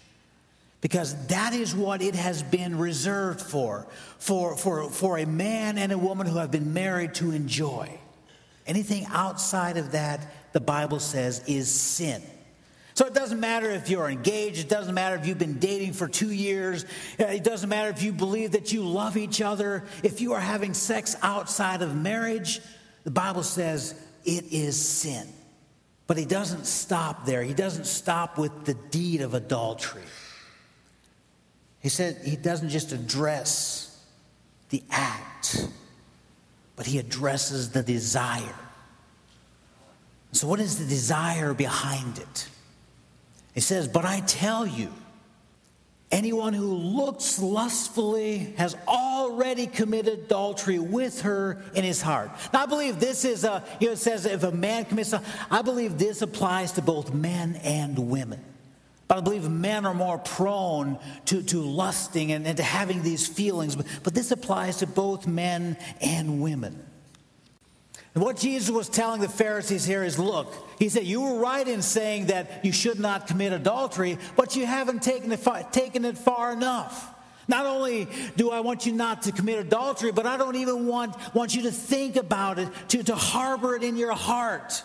because 0.81 1.27
that 1.27 1.55
is 1.55 1.75
what 1.75 2.03
it 2.03 2.15
has 2.15 2.43
been 2.43 2.79
reserved 2.79 3.41
for, 3.41 3.87
for, 4.19 4.57
for, 4.57 4.91
for 4.91 5.19
a 5.19 5.27
man 5.27 5.77
and 5.77 5.91
a 5.91 5.99
woman 5.99 6.27
who 6.27 6.39
have 6.39 6.51
been 6.51 6.73
married 6.73 7.15
to 7.15 7.33
enjoy. 7.33 7.91
Anything 8.67 9.07
outside 9.11 9.77
of 9.77 9.93
that, 9.93 10.53
the 10.53 10.61
Bible 10.61 11.01
says, 11.01 11.43
is 11.47 11.73
sin. 11.73 12.23
So 12.95 13.07
it 13.07 13.15
doesn't 13.15 13.41
matter 13.41 13.71
if 13.71 13.89
you're 13.89 14.09
engaged, 14.09 14.59
it 14.59 14.69
doesn't 14.69 14.95
matter 14.95 15.17
if 15.17 15.27
you've 15.27 15.39
been 15.39 15.59
dating 15.59 15.93
for 15.93 16.09
two 16.09 16.33
years, 16.33 16.85
uh, 17.21 17.27
it 17.27 17.45
doesn't 17.45 17.69
matter 17.69 17.91
if 17.91 18.03
you 18.03 18.13
believe 18.13 18.53
that 18.53 18.73
you 18.73 18.83
love 18.83 19.17
each 19.17 19.41
other. 19.41 19.85
If 20.03 20.21
you 20.21 20.33
are 20.33 20.41
having 20.41 20.75
sex 20.75 21.17
outside 21.23 21.81
of 21.83 21.95
marriage, 21.97 22.61
the 23.05 23.11
Bible 23.11 23.45
says 23.45 23.95
it 24.25 24.53
is 24.53 24.77
sin. 24.77 25.29
But 26.09 26.17
he 26.17 26.25
doesn't 26.25 26.67
stop 26.67 27.25
there, 27.25 27.43
he 27.43 27.55
doesn't 27.55 27.87
stop 27.87 28.37
with 28.37 28.65
the 28.65 28.75
deed 28.75 29.21
of 29.21 29.35
adultery. 29.35 30.03
He 31.81 31.89
said 31.89 32.19
he 32.25 32.37
doesn't 32.37 32.71
just 32.71 32.93
address 32.93 34.05
the 34.71 34.83
act, 34.91 35.69
but 36.77 36.87
he 36.87 36.99
addresses 36.99 37.71
the 37.71 37.83
desire. 37.83 38.55
So, 40.33 40.47
what 40.47 40.61
is 40.61 40.79
the 40.79 40.85
desire 40.85 41.55
behind 41.55 42.19
it? 42.19 42.49
He 43.55 43.61
says, 43.61 43.89
But 43.89 44.05
I 44.05 44.21
tell 44.21 44.67
you, 44.67 44.93
anyone 46.11 46.53
who 46.53 46.75
looks 46.75 47.39
lustfully 47.39 48.55
has 48.57 48.77
already 48.87 49.67
committed 49.67 50.19
adultery 50.21 50.79
with 50.79 51.23
her 51.23 51.63
in 51.75 51.85
his 51.85 52.03
heart. 52.03 52.31
Now, 52.53 52.65
I 52.65 52.67
believe 52.67 53.01
this 53.01 53.25
is 53.25 53.45
a, 53.45 53.65
you 53.81 53.87
know, 53.87 53.93
it 53.95 53.99
says 53.99 54.27
if 54.27 54.43
a 54.43 54.53
man 54.53 54.85
commits, 54.85 55.15
I 55.51 55.63
believe 55.63 55.99
this 55.99 56.23
applies 56.23 56.73
to 56.73 56.83
both 56.83 57.13
men 57.13 57.57
and 57.63 58.11
women. 58.11 58.45
But 59.09 59.19
I 59.19 59.21
believe 59.23 59.49
men 59.49 59.87
are 59.87 59.95
more 59.95 60.19
prone 60.19 60.99
to, 61.27 61.43
to 61.43 61.61
lusting 61.61 62.31
and, 62.31 62.47
and 62.47 62.59
to 62.59 62.63
having 62.63 63.03
these 63.03 63.27
feelings. 63.27 63.75
But, 63.75 63.87
but 64.03 64.15
this 64.15 64.31
applies 64.31 64.77
to 64.79 64.87
both 64.87 65.27
men 65.27 65.79
and 66.03 66.43
women. 66.43 66.85
And 68.15 68.23
what 68.23 68.37
Jesus 68.37 68.69
was 68.69 68.89
telling 68.89 69.21
the 69.21 69.29
Pharisees 69.29 69.85
here 69.85 70.03
is 70.03 70.19
look, 70.19 70.53
he 70.79 70.89
said, 70.89 71.05
You 71.05 71.23
were 71.23 71.39
right 71.39 71.67
in 71.67 71.81
saying 71.81 72.27
that 72.27 72.65
you 72.65 72.73
should 72.73 73.01
not 73.01 73.27
commit 73.27 73.53
adultery, 73.53 74.19
but 74.37 74.57
you 74.57 74.67
haven't 74.67 75.03
taken 75.03 75.33
it, 75.33 75.39
far, 75.39 75.63
taken 75.63 76.05
it 76.05 76.19
far 76.19 76.53
enough. 76.53 77.15
Not 77.49 77.65
only 77.65 78.09
do 78.37 78.51
I 78.51 78.61
want 78.61 78.85
you 78.85 78.93
not 78.93 79.23
to 79.23 79.33
commit 79.33 79.59
adultery, 79.59 80.13
but 80.13 80.27
I 80.27 80.37
don't 80.37 80.57
even 80.57 80.87
want, 80.87 81.17
want 81.35 81.55
you 81.55 81.63
to 81.63 81.73
think 81.73 82.17
about 82.17 82.59
it, 82.59 82.69
to, 82.89 83.03
to 83.05 83.15
harbor 83.15 83.75
it 83.75 83.83
in 83.83 83.97
your 83.97 84.13
heart. 84.13 84.83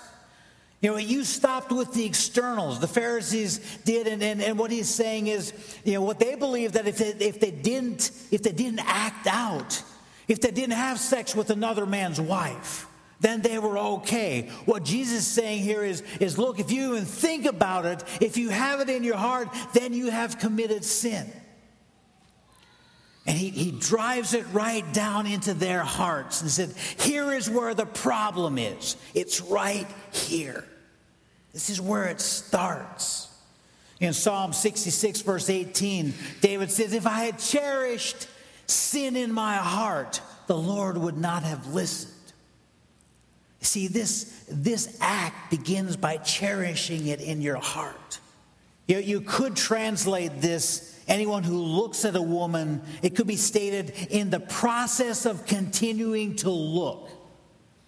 You 0.83 0.91
know, 0.91 0.97
you 0.97 1.23
stopped 1.23 1.71
with 1.71 1.93
the 1.93 2.03
externals. 2.03 2.81
The 2.81 2.89
Pharisees 2.89 3.59
did, 3.85 4.05
and, 4.05 4.21
and, 4.21 4.41
and 4.41 4.59
what 4.59 4.69
he's 4.69 4.89
saying 4.89 5.27
is, 5.27 5.53
you 5.85 5.93
know, 5.93 6.01
what 6.01 6.19
they 6.19 6.35
believe 6.35 6.73
that 6.73 6.85
if 6.85 6.97
they, 6.97 7.25
if 7.25 7.39
they 7.39 7.51
didn't, 7.51 8.11
if 8.31 8.43
they 8.43 8.51
didn't 8.51 8.81
act 8.85 9.25
out, 9.25 9.81
if 10.27 10.41
they 10.41 10.51
didn't 10.51 10.73
have 10.73 10.99
sex 10.99 11.37
with 11.37 11.51
another 11.51 11.85
man's 11.85 12.19
wife, 12.19 12.85
then 13.21 13.41
they 13.41 13.59
were 13.59 13.77
okay. 13.77 14.49
What 14.65 14.83
Jesus 14.83 15.19
is 15.19 15.27
saying 15.27 15.63
here 15.63 15.85
is, 15.85 16.03
is 16.19 16.37
look, 16.37 16.59
if 16.59 16.69
you 16.69 16.91
even 16.91 17.05
think 17.05 17.45
about 17.45 17.85
it, 17.85 18.03
if 18.19 18.35
you 18.35 18.49
have 18.49 18.81
it 18.81 18.89
in 18.89 19.05
your 19.05 19.15
heart, 19.15 19.47
then 19.73 19.93
you 19.93 20.11
have 20.11 20.37
committed 20.37 20.83
sin. 20.83 21.31
And 23.25 23.37
he, 23.37 23.51
he 23.51 23.71
drives 23.71 24.33
it 24.33 24.45
right 24.51 24.83
down 24.93 25.27
into 25.27 25.53
their 25.53 25.83
hearts 25.83 26.41
and 26.41 26.51
said, 26.51 26.71
Here 26.99 27.31
is 27.31 27.49
where 27.49 27.73
the 27.73 27.85
problem 27.85 28.57
is. 28.57 28.97
It's 29.13 29.39
right 29.39 29.87
here. 30.11 30.65
This 31.53 31.69
is 31.69 31.79
where 31.79 32.05
it 32.05 32.19
starts. 32.19 33.29
In 33.99 34.11
Psalm 34.11 34.53
66, 34.53 35.21
verse 35.21 35.49
18, 35.49 36.13
David 36.41 36.71
says, 36.71 36.93
If 36.93 37.07
I 37.07 37.25
had 37.25 37.39
cherished 37.39 38.27
sin 38.67 39.15
in 39.15 39.31
my 39.31 39.55
heart, 39.55 40.19
the 40.47 40.57
Lord 40.57 40.97
would 40.97 41.17
not 41.17 41.43
have 41.43 41.73
listened. 41.73 42.11
See, 43.61 43.87
this, 43.87 44.45
this 44.51 44.97
act 44.99 45.51
begins 45.51 45.95
by 45.95 46.17
cherishing 46.17 47.07
it 47.07 47.21
in 47.21 47.41
your 47.41 47.55
heart. 47.55 48.19
You, 48.87 48.97
you 48.97 49.21
could 49.21 49.55
translate 49.55 50.41
this 50.41 50.99
anyone 51.07 51.43
who 51.43 51.57
looks 51.57 52.03
at 52.05 52.15
a 52.15 52.21
woman, 52.21 52.81
it 53.01 53.15
could 53.15 53.27
be 53.27 53.35
stated 53.35 53.91
in 54.09 54.29
the 54.29 54.39
process 54.39 55.25
of 55.25 55.45
continuing 55.45 56.35
to 56.37 56.49
look. 56.49 57.09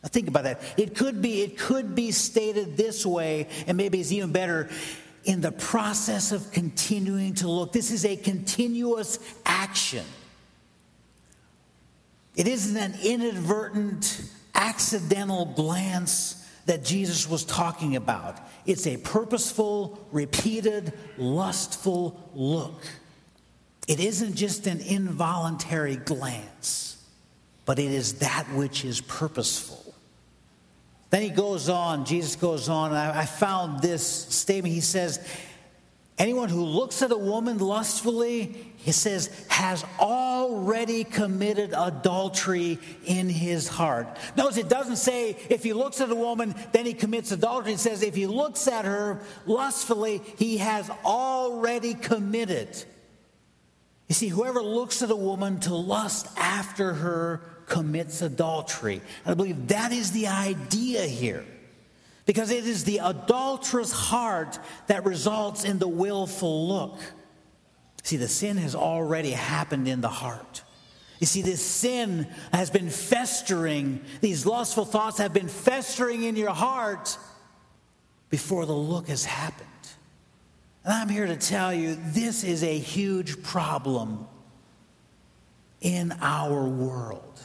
Now 0.06 0.10
think 0.10 0.28
about 0.28 0.44
that. 0.44 0.62
It 0.78 0.94
could 0.96 1.20
be, 1.20 1.42
it 1.42 1.58
could 1.58 1.96
be 1.96 2.12
stated 2.12 2.78
this 2.78 3.04
way, 3.04 3.48
and 3.66 3.76
maybe 3.76 4.00
it's 4.00 4.12
even 4.12 4.32
better 4.32 4.70
in 5.24 5.42
the 5.42 5.52
process 5.52 6.32
of 6.32 6.52
continuing 6.52 7.34
to 7.34 7.50
look. 7.50 7.72
This 7.72 7.90
is 7.90 8.06
a 8.06 8.16
continuous 8.16 9.18
action. 9.48 10.06
It 12.36 12.48
isn't 12.48 12.78
an 12.78 12.94
inadvertent, 13.04 14.30
accidental 14.54 15.48
glance 15.48 16.48
that 16.68 16.86
Jesus 16.86 17.28
was 17.28 17.44
talking 17.44 17.96
about. 17.96 18.38
It's 18.68 18.86
a 18.86 18.98
purposeful, 18.98 20.06
repeated, 20.12 20.94
lustful 21.18 22.30
look. 22.36 22.86
It 23.88 24.00
isn't 24.00 24.36
just 24.36 24.68
an 24.68 24.82
involuntary 24.82 25.96
glance, 25.96 27.04
but 27.66 27.80
it 27.80 27.92
is 27.92 28.20
that 28.20 28.46
which 28.54 28.86
is 28.86 29.02
purposeful. 29.02 29.85
Then 31.10 31.22
he 31.22 31.30
goes 31.30 31.70
on, 31.70 32.06
Jesus 32.06 32.36
goes 32.36 32.68
on, 32.68 32.90
and 32.92 32.98
I, 32.98 33.22
I 33.22 33.26
found 33.26 33.82
this 33.82 34.06
statement. 34.06 34.74
He 34.74 34.82
says, 34.82 35.20
Anyone 36.18 36.48
who 36.48 36.64
looks 36.64 37.02
at 37.02 37.12
a 37.12 37.18
woman 37.18 37.58
lustfully, 37.58 38.74
he 38.78 38.94
says, 38.94 39.30
has 39.50 39.84
already 40.00 41.04
committed 41.04 41.74
adultery 41.76 42.80
in 43.06 43.28
his 43.28 43.68
heart. 43.68 44.08
Notice 44.38 44.56
it 44.56 44.70
doesn't 44.70 44.96
say 44.96 45.36
if 45.50 45.62
he 45.62 45.74
looks 45.74 46.00
at 46.00 46.10
a 46.10 46.16
woman, 46.16 46.56
then 46.72 46.86
he 46.86 46.94
commits 46.94 47.34
adultery. 47.34 47.74
It 47.74 47.80
says 47.80 48.02
if 48.02 48.16
he 48.16 48.28
looks 48.28 48.66
at 48.70 48.86
her 48.86 49.20
lustfully, 49.46 50.22
he 50.38 50.58
has 50.58 50.90
already 51.04 51.96
committed. 51.96 52.70
You 54.08 54.16
see, 54.16 54.30
whoever 54.30 54.62
looks 54.62 55.02
at 55.02 55.12
a 55.12 55.16
woman 55.16 55.60
to 55.62 55.76
lust 55.76 56.28
after 56.38 56.94
her 56.94 57.42
commits 57.68 58.22
adultery. 58.22 59.02
I 59.26 59.34
believe 59.34 59.68
that 59.68 59.92
is 59.92 60.12
the 60.12 60.28
idea 60.28 61.04
here. 61.04 61.46
Because 62.26 62.50
it 62.50 62.66
is 62.66 62.84
the 62.84 63.00
adulterous 63.04 63.92
heart 63.92 64.58
that 64.88 65.06
results 65.06 65.64
in 65.64 65.78
the 65.78 65.88
willful 65.88 66.68
look. 66.68 67.00
See, 68.04 68.18
the 68.18 68.28
sin 68.28 68.58
has 68.58 68.76
already 68.76 69.32
happened 69.32 69.88
in 69.88 70.02
the 70.02 70.10
heart. 70.10 70.64
You 71.20 71.28
see, 71.28 71.42
this 71.42 71.62
sin 71.62 72.28
has 72.52 72.70
been 72.70 72.90
festering, 72.90 74.02
these 74.22 74.46
lustful 74.46 74.86
thoughts 74.86 75.20
have 75.20 75.34
been 75.34 75.48
festering 75.48 76.24
in 76.24 76.36
your 76.36 76.52
heart 76.52 77.18
before 78.30 78.66
the 78.66 78.74
look 78.74 79.08
has 79.08 79.24
happened. 79.24 79.70
And 80.84 80.94
I'm 80.94 81.10
here 81.10 81.26
to 81.26 81.38
tell 81.38 81.74
you 81.74 81.98
this 82.08 82.44
is 82.44 82.64
a 82.64 82.78
huge 82.78 83.42
problem 83.44 84.28
in 85.82 86.12
our 86.22 86.68
world. 86.68 87.40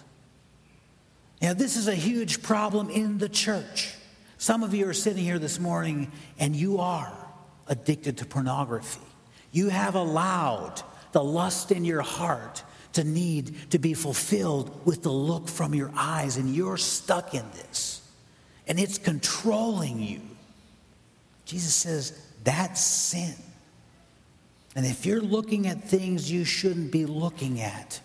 Now, 1.40 1.54
this 1.54 1.76
is 1.76 1.88
a 1.88 1.94
huge 1.94 2.42
problem 2.42 2.90
in 2.90 3.18
the 3.18 3.28
church. 3.28 3.94
Some 4.36 4.62
of 4.62 4.74
you 4.74 4.88
are 4.88 4.94
sitting 4.94 5.24
here 5.24 5.38
this 5.38 5.58
morning 5.58 6.12
and 6.38 6.54
you 6.54 6.78
are 6.78 7.12
addicted 7.66 8.18
to 8.18 8.26
pornography. 8.26 9.00
You 9.52 9.68
have 9.68 9.94
allowed 9.94 10.82
the 11.12 11.24
lust 11.24 11.72
in 11.72 11.84
your 11.84 12.02
heart 12.02 12.62
to 12.92 13.04
need 13.04 13.70
to 13.70 13.78
be 13.78 13.94
fulfilled 13.94 14.84
with 14.84 15.02
the 15.02 15.12
look 15.12 15.48
from 15.48 15.74
your 15.74 15.92
eyes, 15.94 16.36
and 16.36 16.54
you're 16.54 16.76
stuck 16.76 17.34
in 17.34 17.44
this. 17.52 18.02
And 18.66 18.80
it's 18.80 18.98
controlling 18.98 20.00
you. 20.00 20.20
Jesus 21.44 21.74
says 21.74 22.20
that's 22.44 22.80
sin. 22.80 23.34
And 24.74 24.86
if 24.86 25.06
you're 25.06 25.20
looking 25.20 25.66
at 25.66 25.84
things 25.84 26.30
you 26.30 26.44
shouldn't 26.44 26.92
be 26.92 27.06
looking 27.06 27.60
at, 27.60 28.00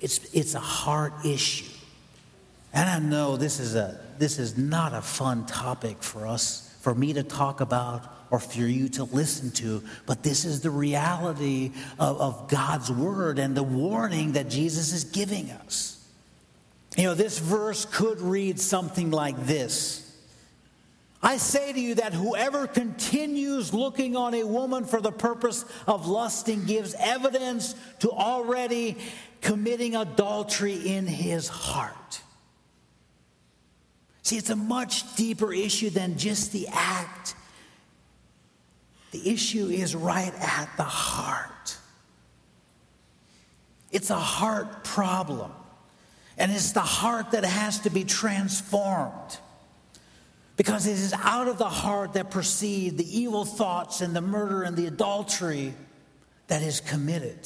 it's, 0.00 0.18
it's 0.32 0.54
a 0.54 0.60
heart 0.60 1.12
issue. 1.24 1.70
And 2.72 2.88
I 2.88 2.98
know 2.98 3.36
this 3.36 3.60
is, 3.60 3.74
a, 3.74 4.00
this 4.18 4.38
is 4.38 4.56
not 4.56 4.94
a 4.94 5.02
fun 5.02 5.46
topic 5.46 6.02
for 6.02 6.26
us, 6.26 6.74
for 6.80 6.94
me 6.94 7.12
to 7.12 7.22
talk 7.22 7.60
about 7.60 8.12
or 8.30 8.38
for 8.38 8.60
you 8.60 8.88
to 8.88 9.04
listen 9.04 9.50
to, 9.50 9.82
but 10.06 10.22
this 10.22 10.46
is 10.46 10.62
the 10.62 10.70
reality 10.70 11.70
of, 11.98 12.18
of 12.18 12.48
God's 12.48 12.90
word 12.90 13.38
and 13.38 13.54
the 13.54 13.62
warning 13.62 14.32
that 14.32 14.48
Jesus 14.48 14.94
is 14.94 15.04
giving 15.04 15.50
us. 15.50 16.02
You 16.96 17.04
know, 17.04 17.14
this 17.14 17.38
verse 17.38 17.84
could 17.84 18.20
read 18.22 18.58
something 18.58 19.10
like 19.10 19.44
this. 19.44 19.98
I 21.22 21.36
say 21.36 21.72
to 21.72 21.80
you 21.80 21.96
that 21.96 22.14
whoever 22.14 22.66
continues 22.66 23.72
looking 23.72 24.16
on 24.16 24.34
a 24.34 24.44
woman 24.44 24.84
for 24.84 25.00
the 25.00 25.12
purpose 25.12 25.64
of 25.86 26.08
lusting 26.08 26.64
gives 26.64 26.94
evidence 26.98 27.74
to 28.00 28.10
already 28.10 28.96
committing 29.40 29.94
adultery 29.94 30.74
in 30.74 31.06
his 31.06 31.48
heart. 31.48 32.22
See, 34.22 34.36
it's 34.36 34.50
a 34.50 34.56
much 34.56 35.16
deeper 35.16 35.52
issue 35.52 35.90
than 35.90 36.16
just 36.16 36.52
the 36.52 36.68
act. 36.68 37.34
The 39.10 39.30
issue 39.30 39.66
is 39.66 39.94
right 39.94 40.32
at 40.38 40.70
the 40.76 40.84
heart. 40.84 41.76
It's 43.90 44.10
a 44.10 44.18
heart 44.18 44.84
problem. 44.84 45.52
And 46.38 46.50
it's 46.50 46.72
the 46.72 46.80
heart 46.80 47.32
that 47.32 47.44
has 47.44 47.80
to 47.80 47.90
be 47.90 48.04
transformed. 48.04 49.38
Because 50.56 50.86
it 50.86 50.92
is 50.92 51.12
out 51.12 51.48
of 51.48 51.58
the 51.58 51.68
heart 51.68 52.14
that 52.14 52.30
proceed 52.30 52.96
the 52.96 53.18
evil 53.18 53.44
thoughts 53.44 54.00
and 54.00 54.14
the 54.14 54.20
murder 54.20 54.62
and 54.62 54.76
the 54.76 54.86
adultery 54.86 55.74
that 56.46 56.62
is 56.62 56.80
committed. 56.80 57.38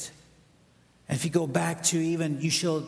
And 1.09 1.17
if 1.17 1.23
you 1.23 1.31
go 1.31 1.47
back 1.47 1.83
to 1.83 1.97
even, 1.97 2.41
you 2.41 2.49
shall, 2.49 2.85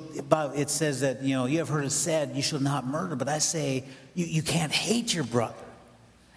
it 0.53 0.69
says 0.69 1.01
that, 1.01 1.23
you 1.23 1.35
know, 1.35 1.45
you 1.45 1.59
have 1.59 1.69
heard 1.69 1.85
it 1.85 1.91
said, 1.91 2.35
you 2.35 2.41
shall 2.41 2.59
not 2.59 2.85
murder, 2.85 3.15
but 3.15 3.29
I 3.29 3.39
say, 3.39 3.85
you, 4.13 4.25
you 4.25 4.41
can't 4.41 4.71
hate 4.71 5.13
your 5.13 5.23
brother. 5.23 5.55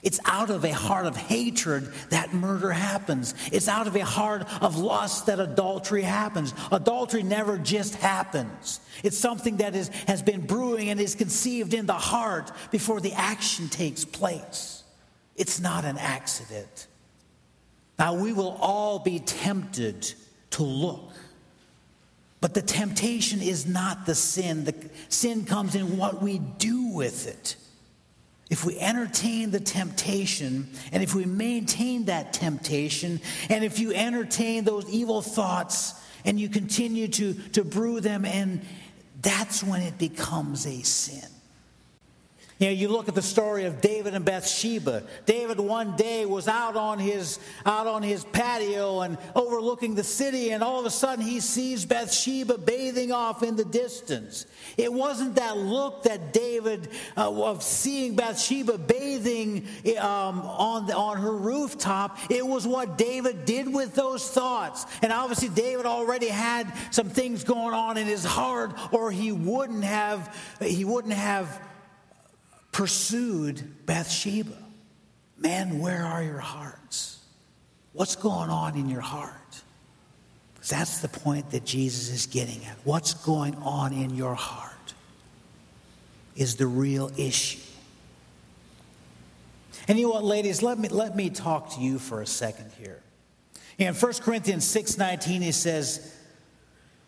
It's 0.02 0.18
out 0.24 0.50
of 0.50 0.64
a 0.64 0.72
heart 0.72 1.06
of 1.06 1.16
hatred 1.16 1.92
that 2.10 2.34
murder 2.34 2.72
happens. 2.72 3.34
It's 3.52 3.68
out 3.68 3.86
of 3.86 3.94
a 3.94 4.04
heart 4.04 4.42
of 4.60 4.76
lust 4.76 5.26
that 5.26 5.38
adultery 5.38 6.02
happens. 6.02 6.54
Adultery 6.72 7.22
never 7.22 7.56
just 7.56 7.94
happens. 7.96 8.80
It's 9.04 9.16
something 9.16 9.58
that 9.58 9.76
is, 9.76 9.88
has 10.08 10.20
been 10.20 10.40
brewing 10.40 10.90
and 10.90 11.00
is 11.00 11.14
conceived 11.14 11.72
in 11.72 11.86
the 11.86 11.92
heart 11.92 12.50
before 12.72 13.00
the 13.00 13.12
action 13.12 13.68
takes 13.68 14.04
place. 14.04 14.82
It's 15.36 15.60
not 15.60 15.84
an 15.84 15.98
accident. 15.98 16.88
Now, 17.96 18.14
we 18.14 18.32
will 18.32 18.56
all 18.60 18.98
be 18.98 19.20
tempted 19.20 20.12
to 20.50 20.64
look 20.64 21.11
but 22.42 22.54
the 22.54 22.60
temptation 22.60 23.40
is 23.40 23.66
not 23.66 24.04
the 24.04 24.16
sin. 24.16 24.64
The 24.64 24.74
sin 25.08 25.44
comes 25.44 25.76
in 25.76 25.96
what 25.96 26.20
we 26.20 26.38
do 26.38 26.88
with 26.88 27.28
it. 27.28 27.54
If 28.50 28.64
we 28.64 28.78
entertain 28.80 29.52
the 29.52 29.60
temptation, 29.60 30.68
and 30.90 31.04
if 31.04 31.14
we 31.14 31.24
maintain 31.24 32.06
that 32.06 32.32
temptation, 32.32 33.20
and 33.48 33.64
if 33.64 33.78
you 33.78 33.94
entertain 33.94 34.64
those 34.64 34.90
evil 34.90 35.22
thoughts 35.22 35.94
and 36.24 36.38
you 36.38 36.48
continue 36.48 37.06
to, 37.08 37.34
to 37.52 37.62
brew 37.62 38.00
them, 38.00 38.24
and 38.24 38.60
that's 39.22 39.62
when 39.62 39.80
it 39.80 39.96
becomes 39.96 40.66
a 40.66 40.82
sin. 40.82 41.31
You 42.62 42.68
know, 42.68 42.74
you 42.74 42.86
look 42.86 43.08
at 43.08 43.16
the 43.16 43.22
story 43.22 43.64
of 43.64 43.80
David 43.80 44.14
and 44.14 44.24
Bathsheba. 44.24 45.02
David 45.26 45.58
one 45.58 45.96
day 45.96 46.24
was 46.26 46.46
out 46.46 46.76
on 46.76 47.00
his 47.00 47.40
out 47.66 47.88
on 47.88 48.04
his 48.04 48.22
patio 48.22 49.00
and 49.00 49.18
overlooking 49.34 49.96
the 49.96 50.04
city, 50.04 50.52
and 50.52 50.62
all 50.62 50.78
of 50.78 50.86
a 50.86 50.90
sudden 50.90 51.24
he 51.24 51.40
sees 51.40 51.84
Bathsheba 51.84 52.58
bathing 52.58 53.10
off 53.10 53.42
in 53.42 53.56
the 53.56 53.64
distance. 53.64 54.46
It 54.76 54.92
wasn't 54.92 55.34
that 55.34 55.56
look 55.56 56.04
that 56.04 56.32
David 56.32 56.90
uh, 57.16 57.32
of 57.32 57.64
seeing 57.64 58.14
Bathsheba 58.14 58.78
bathing 58.78 59.66
um, 59.98 60.42
on 60.42 60.86
the, 60.86 60.94
on 60.94 61.16
her 61.16 61.36
rooftop. 61.36 62.16
It 62.30 62.46
was 62.46 62.64
what 62.64 62.96
David 62.96 63.44
did 63.44 63.74
with 63.74 63.96
those 63.96 64.30
thoughts, 64.30 64.86
and 65.02 65.12
obviously 65.12 65.48
David 65.48 65.84
already 65.84 66.28
had 66.28 66.72
some 66.92 67.10
things 67.10 67.42
going 67.42 67.74
on 67.74 67.96
in 67.96 68.06
his 68.06 68.24
heart, 68.24 68.78
or 68.92 69.10
he 69.10 69.32
wouldn't 69.32 69.82
have 69.82 70.32
he 70.60 70.84
wouldn't 70.84 71.14
have 71.14 71.60
pursued 72.72 73.86
Bathsheba. 73.86 74.56
Man, 75.38 75.78
where 75.78 76.04
are 76.04 76.22
your 76.22 76.38
hearts? 76.38 77.18
What's 77.92 78.16
going 78.16 78.50
on 78.50 78.76
in 78.76 78.88
your 78.88 79.00
heart? 79.00 79.62
That's 80.68 81.00
the 81.00 81.08
point 81.08 81.50
that 81.50 81.64
Jesus 81.64 82.10
is 82.14 82.26
getting 82.26 82.64
at. 82.64 82.76
What's 82.84 83.14
going 83.14 83.54
on 83.56 83.92
in 83.92 84.14
your 84.14 84.34
heart 84.34 84.94
is 86.36 86.56
the 86.56 86.66
real 86.66 87.10
issue. 87.16 87.58
And 89.88 89.98
you 89.98 90.06
know 90.06 90.14
what, 90.14 90.24
ladies, 90.24 90.62
let 90.62 90.78
me, 90.78 90.88
let 90.88 91.16
me 91.16 91.28
talk 91.28 91.74
to 91.74 91.80
you 91.80 91.98
for 91.98 92.22
a 92.22 92.26
second 92.26 92.70
here. 92.78 93.02
In 93.78 93.94
1 93.94 94.12
Corinthians 94.14 94.64
6.19, 94.64 95.42
he 95.42 95.52
says, 95.52 96.16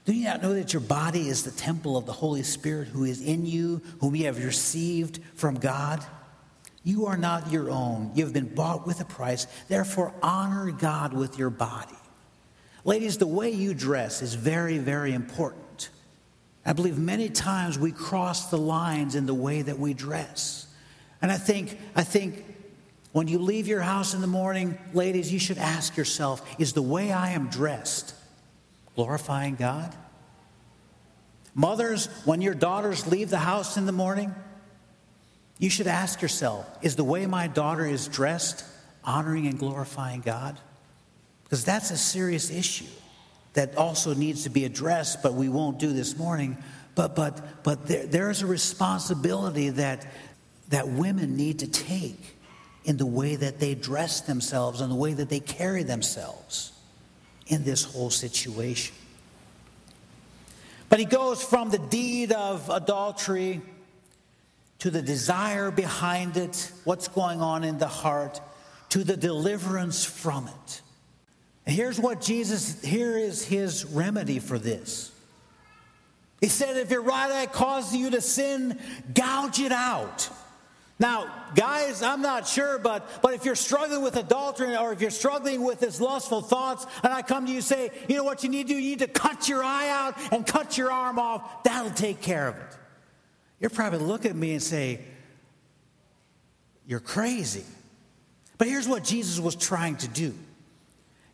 do 0.04 0.12
you 0.12 0.24
not 0.24 0.42
know 0.42 0.54
that 0.54 0.72
your 0.72 0.80
body 0.80 1.28
is 1.28 1.44
the 1.44 1.50
temple 1.50 1.96
of 1.96 2.04
the 2.04 2.12
Holy 2.12 2.42
Spirit 2.42 2.88
who 2.88 3.04
is 3.04 3.22
in 3.22 3.46
you, 3.46 3.80
whom 4.00 4.14
you 4.14 4.26
have 4.26 4.42
received 4.44 5.20
from 5.34 5.54
God? 5.54 6.04
You 6.82 7.06
are 7.06 7.16
not 7.16 7.50
your 7.50 7.70
own. 7.70 8.10
You 8.14 8.24
have 8.24 8.34
been 8.34 8.54
bought 8.54 8.86
with 8.86 9.00
a 9.00 9.06
price. 9.06 9.46
Therefore, 9.68 10.12
honor 10.22 10.70
God 10.70 11.14
with 11.14 11.38
your 11.38 11.48
body. 11.48 11.96
Ladies, 12.84 13.16
the 13.16 13.26
way 13.26 13.50
you 13.50 13.72
dress 13.72 14.20
is 14.20 14.34
very, 14.34 14.76
very 14.76 15.14
important. 15.14 15.88
I 16.66 16.74
believe 16.74 16.98
many 16.98 17.30
times 17.30 17.78
we 17.78 17.90
cross 17.90 18.50
the 18.50 18.58
lines 18.58 19.14
in 19.14 19.24
the 19.24 19.34
way 19.34 19.62
that 19.62 19.78
we 19.78 19.94
dress. 19.94 20.66
And 21.22 21.32
I 21.32 21.38
think, 21.38 21.78
I 21.96 22.02
think 22.02 22.44
when 23.12 23.26
you 23.26 23.38
leave 23.38 23.66
your 23.66 23.80
house 23.80 24.12
in 24.12 24.20
the 24.20 24.26
morning, 24.26 24.76
ladies, 24.92 25.32
you 25.32 25.38
should 25.38 25.56
ask 25.56 25.96
yourself 25.96 26.46
is 26.58 26.74
the 26.74 26.82
way 26.82 27.10
I 27.10 27.30
am 27.30 27.48
dressed 27.48 28.14
glorifying 28.94 29.54
God? 29.54 29.94
Mothers, 31.54 32.06
when 32.24 32.42
your 32.42 32.54
daughters 32.54 33.06
leave 33.06 33.30
the 33.30 33.38
house 33.38 33.76
in 33.76 33.86
the 33.86 33.92
morning, 33.92 34.34
You 35.58 35.70
should 35.70 35.86
ask 35.86 36.20
yourself 36.20 36.66
is 36.82 36.96
the 36.96 37.04
way 37.04 37.26
my 37.26 37.46
daughter 37.46 37.86
is 37.86 38.08
dressed 38.08 38.64
honoring 39.04 39.46
and 39.46 39.58
glorifying 39.58 40.20
God? 40.20 40.58
Because 41.44 41.64
that's 41.64 41.90
a 41.90 41.96
serious 41.96 42.50
issue 42.50 42.90
that 43.52 43.76
also 43.76 44.14
needs 44.14 44.42
to 44.44 44.50
be 44.50 44.64
addressed, 44.64 45.22
but 45.22 45.34
we 45.34 45.48
won't 45.48 45.78
do 45.78 45.92
this 45.92 46.18
morning. 46.18 46.56
But, 46.94 47.14
but, 47.14 47.62
but 47.62 47.86
there, 47.86 48.06
there 48.06 48.30
is 48.30 48.42
a 48.42 48.46
responsibility 48.46 49.70
that, 49.70 50.06
that 50.70 50.88
women 50.88 51.36
need 51.36 51.60
to 51.60 51.68
take 51.68 52.36
in 52.84 52.96
the 52.96 53.06
way 53.06 53.36
that 53.36 53.60
they 53.60 53.74
dress 53.74 54.22
themselves 54.22 54.80
and 54.80 54.90
the 54.90 54.96
way 54.96 55.12
that 55.12 55.28
they 55.28 55.40
carry 55.40 55.82
themselves 55.82 56.72
in 57.46 57.64
this 57.64 57.84
whole 57.84 58.10
situation. 58.10 58.94
But 60.88 60.98
he 60.98 61.04
goes 61.04 61.42
from 61.42 61.70
the 61.70 61.78
deed 61.78 62.32
of 62.32 62.70
adultery 62.70 63.60
to 64.80 64.90
the 64.90 65.02
desire 65.02 65.70
behind 65.70 66.36
it, 66.36 66.70
what's 66.84 67.08
going 67.08 67.40
on 67.40 67.64
in 67.64 67.78
the 67.78 67.88
heart, 67.88 68.40
to 68.90 69.02
the 69.02 69.16
deliverance 69.16 70.04
from 70.04 70.46
it. 70.46 70.82
And 71.66 71.74
here's 71.74 71.98
what 71.98 72.20
Jesus, 72.20 72.82
here 72.82 73.16
is 73.16 73.44
his 73.44 73.84
remedy 73.86 74.38
for 74.38 74.58
this. 74.58 75.10
He 76.40 76.48
said, 76.48 76.76
if 76.76 76.90
your 76.90 77.02
right 77.02 77.30
eye 77.30 77.46
causes 77.46 77.96
you 77.96 78.10
to 78.10 78.20
sin, 78.20 78.78
gouge 79.14 79.60
it 79.60 79.72
out. 79.72 80.28
Now, 80.98 81.46
guys, 81.56 82.02
I'm 82.02 82.22
not 82.22 82.46
sure, 82.46 82.78
but, 82.78 83.20
but 83.20 83.34
if 83.34 83.44
you're 83.44 83.56
struggling 83.56 84.02
with 84.02 84.16
adultery 84.16 84.76
or 84.76 84.92
if 84.92 85.00
you're 85.00 85.10
struggling 85.10 85.64
with 85.64 85.80
this 85.80 86.00
lustful 86.00 86.40
thoughts, 86.40 86.86
and 87.02 87.12
I 87.12 87.22
come 87.22 87.46
to 87.46 87.50
you 87.50 87.58
and 87.58 87.64
say, 87.64 87.90
you 88.08 88.16
know 88.16 88.24
what 88.24 88.44
you 88.44 88.48
need 88.48 88.68
to 88.68 88.74
do? 88.74 88.78
You 88.78 88.90
need 88.90 89.00
to 89.00 89.08
cut 89.08 89.48
your 89.48 89.64
eye 89.64 89.88
out 89.88 90.14
and 90.32 90.46
cut 90.46 90.78
your 90.78 90.92
arm 90.92 91.18
off. 91.18 91.64
That'll 91.64 91.90
take 91.90 92.20
care 92.20 92.48
of 92.48 92.56
it. 92.56 92.78
You're 93.58 93.70
probably 93.70 94.00
look 94.00 94.24
at 94.24 94.36
me 94.36 94.52
and 94.52 94.62
say, 94.62 95.00
you're 96.86 97.00
crazy. 97.00 97.64
But 98.56 98.68
here's 98.68 98.86
what 98.86 99.02
Jesus 99.02 99.40
was 99.40 99.56
trying 99.56 99.96
to 99.96 100.08
do. 100.08 100.32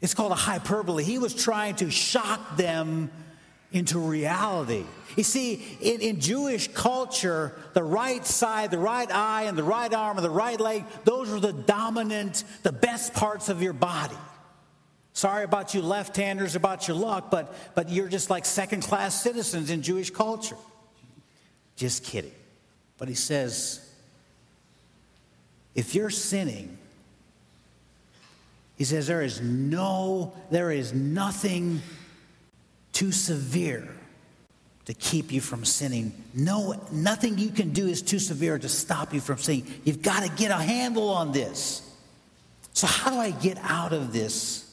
It's 0.00 0.14
called 0.14 0.32
a 0.32 0.36
hyperbole. 0.36 1.04
He 1.04 1.18
was 1.18 1.34
trying 1.34 1.76
to 1.76 1.90
shock 1.90 2.56
them 2.56 3.10
into 3.72 3.98
reality. 3.98 4.84
You 5.16 5.22
see, 5.22 5.62
in, 5.80 6.00
in, 6.00 6.20
Jewish 6.20 6.68
culture, 6.68 7.54
the 7.72 7.82
right 7.82 8.24
side, 8.26 8.70
the 8.70 8.78
right 8.78 9.10
eye, 9.10 9.44
and 9.44 9.56
the 9.56 9.62
right 9.62 9.92
arm, 9.92 10.16
and 10.16 10.24
the 10.24 10.30
right 10.30 10.58
leg, 10.58 10.84
those 11.04 11.30
were 11.30 11.40
the 11.40 11.52
dominant, 11.52 12.44
the 12.62 12.72
best 12.72 13.14
parts 13.14 13.48
of 13.48 13.62
your 13.62 13.72
body. 13.72 14.16
Sorry 15.12 15.44
about 15.44 15.74
you 15.74 15.82
left 15.82 16.16
handers, 16.16 16.54
about 16.54 16.88
your 16.88 16.96
luck, 16.96 17.30
but, 17.30 17.54
but 17.74 17.90
you're 17.90 18.08
just 18.08 18.30
like 18.30 18.44
second 18.44 18.82
class 18.82 19.20
citizens 19.20 19.70
in 19.70 19.82
Jewish 19.82 20.10
culture. 20.10 20.56
Just 21.76 22.04
kidding. 22.04 22.32
But 22.98 23.08
he 23.08 23.14
says, 23.14 23.88
if 25.74 25.94
you're 25.94 26.10
sinning, 26.10 26.76
he 28.76 28.84
says, 28.84 29.06
there 29.06 29.22
is 29.22 29.40
no, 29.40 30.32
there 30.50 30.70
is 30.70 30.92
nothing 30.92 31.82
too 33.00 33.12
severe 33.12 33.88
to 34.84 34.92
keep 34.92 35.32
you 35.32 35.40
from 35.40 35.64
sinning. 35.64 36.12
No, 36.34 36.78
nothing 36.92 37.38
you 37.38 37.48
can 37.48 37.72
do 37.72 37.86
is 37.86 38.02
too 38.02 38.18
severe 38.18 38.58
to 38.58 38.68
stop 38.68 39.14
you 39.14 39.20
from 39.20 39.38
sinning. 39.38 39.66
You've 39.84 40.02
got 40.02 40.22
to 40.22 40.28
get 40.28 40.50
a 40.50 40.62
handle 40.62 41.08
on 41.08 41.32
this. 41.32 41.80
So, 42.74 42.86
how 42.86 43.10
do 43.10 43.16
I 43.16 43.30
get 43.30 43.56
out 43.62 43.94
of 43.94 44.12
this 44.12 44.70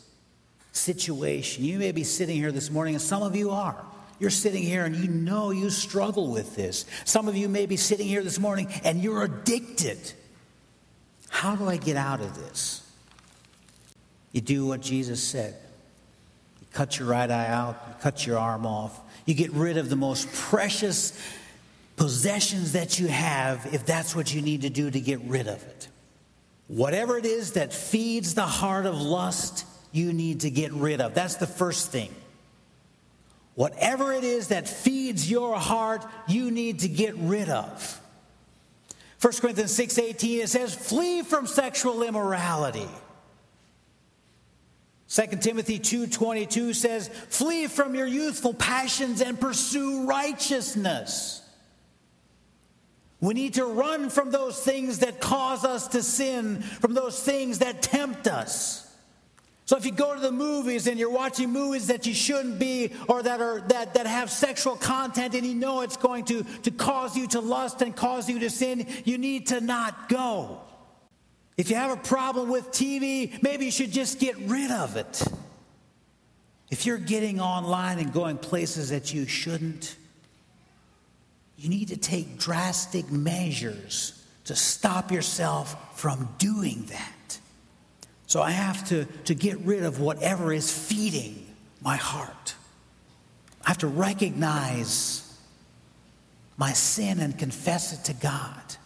situation? 0.73 1.63
You 1.63 1.79
may 1.79 1.93
be 1.93 2.03
sitting 2.03 2.35
here 2.35 2.51
this 2.51 2.69
morning, 2.69 2.95
and 2.95 3.01
some 3.01 3.23
of 3.23 3.33
you 3.33 3.51
are. 3.51 3.81
You're 4.19 4.29
sitting 4.29 4.63
here 4.63 4.83
and 4.83 4.95
you 4.95 5.07
know 5.07 5.51
you 5.51 5.69
struggle 5.69 6.29
with 6.29 6.53
this. 6.55 6.85
Some 7.05 7.29
of 7.29 7.37
you 7.37 7.47
may 7.47 7.65
be 7.65 7.77
sitting 7.77 8.07
here 8.07 8.23
this 8.23 8.39
morning 8.39 8.67
and 8.83 9.01
you're 9.01 9.23
addicted. 9.23 9.99
How 11.29 11.55
do 11.55 11.69
I 11.69 11.77
get 11.77 11.95
out 11.95 12.19
of 12.19 12.35
this? 12.35 12.81
You 14.33 14.41
do 14.41 14.65
what 14.65 14.81
Jesus 14.81 15.23
said 15.23 15.55
cut 16.77 16.99
your 16.99 17.07
right 17.07 17.31
eye 17.31 17.47
out, 17.47 18.01
cut 18.01 18.27
your 18.27 18.37
arm 18.37 18.63
off. 18.63 19.01
You 19.25 19.33
get 19.33 19.51
rid 19.51 19.77
of 19.77 19.89
the 19.89 19.95
most 19.95 20.31
precious 20.31 21.19
possessions 21.95 22.73
that 22.73 22.99
you 22.99 23.07
have 23.07 23.67
if 23.73 23.83
that's 23.83 24.15
what 24.15 24.31
you 24.31 24.43
need 24.43 24.61
to 24.61 24.69
do 24.69 24.91
to 24.91 24.99
get 24.99 25.19
rid 25.21 25.47
of 25.47 25.63
it. 25.63 25.87
Whatever 26.67 27.17
it 27.17 27.25
is 27.25 27.53
that 27.53 27.73
feeds 27.73 28.35
the 28.35 28.45
heart 28.45 28.85
of 28.85 29.01
lust, 29.01 29.65
you 29.91 30.13
need 30.13 30.41
to 30.41 30.51
get 30.51 30.71
rid 30.71 31.01
of. 31.01 31.15
That's 31.15 31.37
the 31.37 31.47
first 31.47 31.91
thing. 31.91 32.13
Whatever 33.55 34.13
it 34.13 34.23
is 34.23 34.49
that 34.49 34.69
feeds 34.69 35.31
your 35.31 35.55
heart, 35.55 36.05
you 36.27 36.51
need 36.51 36.81
to 36.81 36.87
get 36.87 37.15
rid 37.15 37.49
of. 37.49 37.99
1 39.19 39.33
Corinthians 39.41 39.71
6:18 39.75 40.43
it 40.43 40.49
says 40.49 40.75
flee 40.75 41.23
from 41.23 41.47
sexual 41.47 42.03
immorality. 42.03 42.87
2 45.07 45.41
Timothy 45.41 45.79
2:22 45.79 46.73
says, 46.73 47.09
"Flee 47.29 47.67
from 47.67 47.95
your 47.95 48.07
youthful 48.07 48.53
passions 48.53 49.21
and 49.21 49.39
pursue 49.39 50.05
righteousness." 50.05 51.41
We 53.19 53.33
need 53.33 53.55
to 53.55 53.65
run 53.65 54.09
from 54.09 54.29
those 54.31 54.59
things 54.59 54.99
that 54.99 55.19
cause 55.19 55.65
us 55.65 55.87
to 55.89 56.03
sin, 56.03 56.61
from 56.61 56.93
those 56.93 57.19
things 57.19 57.59
that 57.59 57.81
tempt 57.81 58.27
us. 58.27 58.85
So 59.65 59.75
if 59.75 59.85
you 59.85 59.91
go 59.91 60.13
to 60.13 60.19
the 60.19 60.31
movies 60.31 60.87
and 60.87 60.99
you're 60.99 61.09
watching 61.09 61.51
movies 61.51 61.87
that 61.87 62.05
you 62.05 62.13
shouldn't 62.13 62.59
be 62.59 62.93
or 63.09 63.23
that 63.23 63.41
are 63.41 63.61
that, 63.67 63.95
that 63.95 64.07
have 64.07 64.29
sexual 64.29 64.75
content 64.75 65.35
and 65.35 65.45
you 65.45 65.55
know 65.55 65.81
it's 65.81 65.97
going 65.97 66.25
to, 66.25 66.43
to 66.63 66.71
cause 66.71 67.17
you 67.17 67.27
to 67.29 67.41
lust 67.41 67.81
and 67.81 67.95
cause 67.95 68.29
you 68.29 68.39
to 68.39 68.49
sin, 68.49 68.87
you 69.03 69.17
need 69.17 69.47
to 69.47 69.59
not 69.59 70.09
go. 70.09 70.61
If 71.57 71.71
you 71.71 71.75
have 71.75 71.91
a 71.91 72.01
problem 72.01 72.49
with 72.49 72.69
TV, 72.71 73.41
maybe 73.41 73.65
you 73.65 73.71
should 73.71 73.91
just 73.91 74.19
get 74.19 74.37
rid 74.37 74.69
of 74.69 74.95
it. 74.95 75.23
If 76.69 76.85
you're 76.85 76.99
getting 76.99 77.39
online 77.39 77.97
and 77.97 78.13
going 78.13 78.37
places 78.37 78.89
that 78.89 79.13
you 79.13 79.25
shouldn't, 79.25 79.95
you 81.57 81.69
need 81.69 81.87
to 81.87 81.97
take 81.97 82.37
drastic 82.37 83.11
measures 83.11 84.23
to 84.45 84.55
stop 84.55 85.11
yourself 85.11 85.99
from 85.99 86.29
doing 86.37 86.85
that. 86.89 87.39
So 88.27 88.41
I 88.41 88.51
have 88.51 88.87
to, 88.89 89.05
to 89.25 89.33
get 89.33 89.57
rid 89.59 89.83
of 89.83 89.99
whatever 89.99 90.53
is 90.53 90.71
feeding 90.71 91.47
my 91.81 91.95
heart. 91.95 92.53
I 93.65 93.69
have 93.69 93.79
to 93.79 93.87
recognize 93.87 95.23
my 96.57 96.73
sin 96.73 97.19
and 97.19 97.37
confess 97.37 97.93
it 97.93 98.05
to 98.05 98.13
God. 98.13 98.76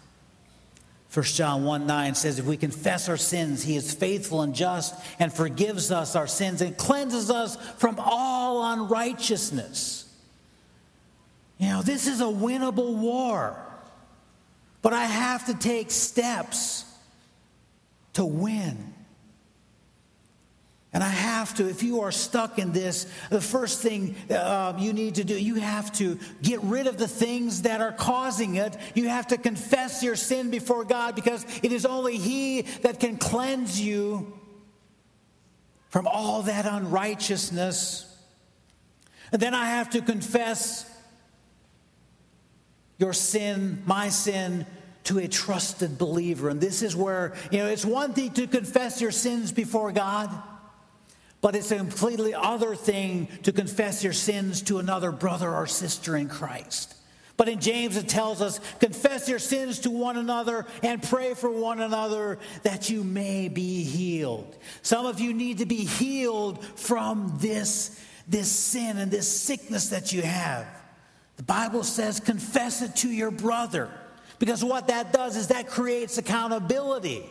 1 1.13 1.25
John 1.25 1.65
1 1.65 1.87
9 1.87 2.15
says, 2.15 2.39
If 2.39 2.45
we 2.45 2.55
confess 2.55 3.09
our 3.09 3.17
sins, 3.17 3.63
he 3.63 3.75
is 3.75 3.93
faithful 3.93 4.41
and 4.41 4.55
just 4.55 4.95
and 5.19 5.31
forgives 5.31 5.91
us 5.91 6.15
our 6.15 6.27
sins 6.27 6.61
and 6.61 6.77
cleanses 6.77 7.29
us 7.29 7.57
from 7.77 7.97
all 7.99 8.65
unrighteousness. 8.71 10.07
You 11.57 11.67
know, 11.67 11.81
this 11.81 12.07
is 12.07 12.21
a 12.21 12.25
winnable 12.25 12.95
war, 12.95 13.57
but 14.81 14.93
I 14.93 15.03
have 15.03 15.45
to 15.47 15.53
take 15.53 15.91
steps 15.91 16.85
to 18.13 18.25
win. 18.25 18.93
And 20.93 21.01
I 21.01 21.09
have 21.09 21.53
to, 21.55 21.69
if 21.69 21.83
you 21.83 22.01
are 22.01 22.11
stuck 22.11 22.59
in 22.59 22.73
this, 22.73 23.07
the 23.29 23.39
first 23.39 23.81
thing 23.81 24.15
uh, 24.29 24.73
you 24.77 24.91
need 24.91 25.15
to 25.15 25.23
do, 25.23 25.39
you 25.39 25.55
have 25.55 25.91
to 25.93 26.19
get 26.41 26.61
rid 26.63 26.85
of 26.85 26.97
the 26.97 27.07
things 27.07 27.61
that 27.61 27.79
are 27.79 27.93
causing 27.93 28.55
it. 28.55 28.75
You 28.93 29.07
have 29.07 29.27
to 29.27 29.37
confess 29.37 30.03
your 30.03 30.17
sin 30.17 30.51
before 30.51 30.83
God 30.83 31.15
because 31.15 31.45
it 31.63 31.71
is 31.71 31.85
only 31.85 32.17
He 32.17 32.63
that 32.81 32.99
can 32.99 33.15
cleanse 33.15 33.79
you 33.79 34.37
from 35.87 36.07
all 36.07 36.41
that 36.43 36.65
unrighteousness. 36.65 38.07
And 39.31 39.41
then 39.41 39.53
I 39.53 39.67
have 39.67 39.91
to 39.91 40.01
confess 40.01 40.85
your 42.97 43.13
sin, 43.13 43.81
my 43.85 44.09
sin, 44.09 44.65
to 45.05 45.19
a 45.19 45.27
trusted 45.29 45.97
believer. 45.97 46.49
And 46.49 46.59
this 46.59 46.81
is 46.81 46.97
where, 46.97 47.33
you 47.49 47.59
know, 47.59 47.67
it's 47.67 47.85
one 47.85 48.13
thing 48.13 48.31
to 48.33 48.45
confess 48.45 48.99
your 48.99 49.11
sins 49.11 49.53
before 49.53 49.93
God. 49.93 50.29
But 51.41 51.55
it's 51.55 51.71
a 51.71 51.77
completely 51.77 52.35
other 52.35 52.75
thing 52.75 53.27
to 53.43 53.51
confess 53.51 54.03
your 54.03 54.13
sins 54.13 54.61
to 54.63 54.77
another 54.77 55.11
brother 55.11 55.51
or 55.51 55.65
sister 55.65 56.15
in 56.15 56.29
Christ. 56.29 56.95
But 57.35 57.49
in 57.49 57.59
James, 57.59 57.97
it 57.97 58.07
tells 58.07 58.39
us 58.39 58.59
confess 58.79 59.27
your 59.27 59.39
sins 59.39 59.79
to 59.79 59.89
one 59.89 60.15
another 60.15 60.67
and 60.83 61.01
pray 61.01 61.33
for 61.33 61.49
one 61.49 61.81
another 61.81 62.37
that 62.61 62.91
you 62.91 63.03
may 63.03 63.49
be 63.49 63.83
healed. 63.83 64.55
Some 64.83 65.07
of 65.07 65.19
you 65.19 65.33
need 65.33 65.57
to 65.57 65.65
be 65.65 65.83
healed 65.83 66.63
from 66.63 67.37
this, 67.39 67.99
this 68.27 68.51
sin 68.51 68.99
and 68.99 69.09
this 69.09 69.27
sickness 69.27 69.89
that 69.89 70.13
you 70.13 70.21
have. 70.21 70.67
The 71.37 71.43
Bible 71.43 71.83
says 71.83 72.19
confess 72.19 72.83
it 72.83 72.95
to 72.97 73.09
your 73.09 73.31
brother 73.31 73.89
because 74.37 74.63
what 74.63 74.89
that 74.89 75.11
does 75.11 75.35
is 75.35 75.47
that 75.47 75.67
creates 75.67 76.19
accountability. 76.19 77.27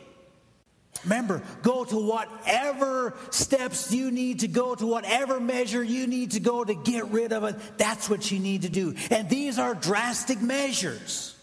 Remember, 1.04 1.42
go 1.62 1.84
to 1.84 1.96
whatever 1.96 3.16
steps 3.30 3.92
you 3.92 4.10
need 4.10 4.40
to 4.40 4.48
go, 4.48 4.74
to 4.74 4.86
whatever 4.86 5.40
measure 5.40 5.82
you 5.82 6.06
need 6.06 6.32
to 6.32 6.40
go 6.40 6.62
to 6.62 6.74
get 6.74 7.06
rid 7.06 7.32
of 7.32 7.44
it. 7.44 7.56
That's 7.78 8.10
what 8.10 8.30
you 8.30 8.38
need 8.38 8.62
to 8.62 8.68
do. 8.68 8.94
And 9.10 9.28
these 9.28 9.58
are 9.58 9.74
drastic 9.74 10.42
measures. 10.42 11.34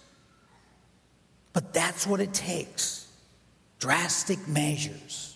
But 1.54 1.74
that's 1.74 2.06
what 2.06 2.20
it 2.20 2.34
takes 2.34 3.08
drastic 3.80 4.48
measures. 4.48 5.36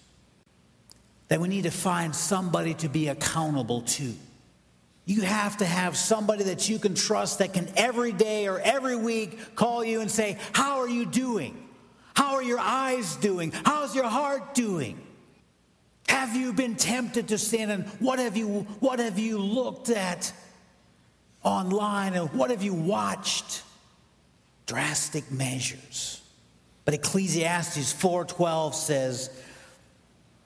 That 1.30 1.40
we 1.40 1.48
need 1.48 1.64
to 1.64 1.72
find 1.72 2.16
somebody 2.16 2.74
to 2.76 2.90
be 2.90 3.08
accountable 3.08 3.82
to. 3.82 4.14
You 5.06 5.22
have 5.22 5.58
to 5.58 5.66
have 5.66 5.98
somebody 5.98 6.44
that 6.44 6.70
you 6.70 6.78
can 6.78 6.94
trust 6.94 7.40
that 7.40 7.54
can 7.54 7.70
every 7.76 8.12
day 8.12 8.48
or 8.48 8.60
every 8.60 8.96
week 8.96 9.56
call 9.56 9.84
you 9.84 10.02
and 10.02 10.12
say, 10.12 10.38
How 10.52 10.80
are 10.80 10.90
you 10.90 11.06
doing? 11.06 11.58
How 12.22 12.36
are 12.36 12.44
your 12.44 12.60
eyes 12.60 13.16
doing? 13.16 13.52
How's 13.66 13.96
your 13.96 14.08
heart 14.08 14.54
doing? 14.54 15.02
Have 16.08 16.36
you 16.36 16.54
been 16.54 16.76
tempted 16.76 17.30
to 17.30 17.40
sin? 17.40 17.72
And 17.72 17.86
what 18.00 18.20
have 18.20 18.38
you, 18.38 18.68
what 18.80 19.00
have 19.00 19.18
you 19.18 19.40
looked 19.40 19.90
at 19.90 20.32
online? 21.42 22.14
And 22.14 22.32
what 22.34 22.52
have 22.52 22.62
you 22.62 22.76
watched? 22.76 23.64
Drastic 24.68 25.32
measures. 25.32 26.22
But 26.86 26.94
Ecclesiastes 26.94 27.92
4:12 27.92 28.76
says 28.76 29.32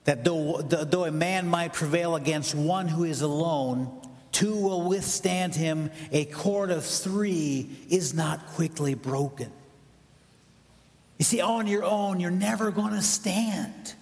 that 0.04 0.24
though, 0.24 0.62
though 0.62 1.04
a 1.04 1.10
man 1.10 1.46
might 1.46 1.74
prevail 1.74 2.16
against 2.16 2.54
one 2.54 2.88
who 2.88 3.04
is 3.04 3.20
alone, 3.20 4.00
two 4.32 4.56
will 4.56 4.88
withstand 4.88 5.54
him. 5.54 5.90
A 6.10 6.24
cord 6.24 6.70
of 6.70 6.86
three 6.86 7.68
is 7.90 8.14
not 8.14 8.46
quickly 8.46 8.94
broken. 8.94 9.52
You 11.18 11.24
see, 11.24 11.40
on 11.40 11.66
your 11.66 11.84
own, 11.84 12.20
you're 12.20 12.30
never 12.30 12.70
going 12.70 12.92
to 12.92 13.02
stand. 13.02 13.94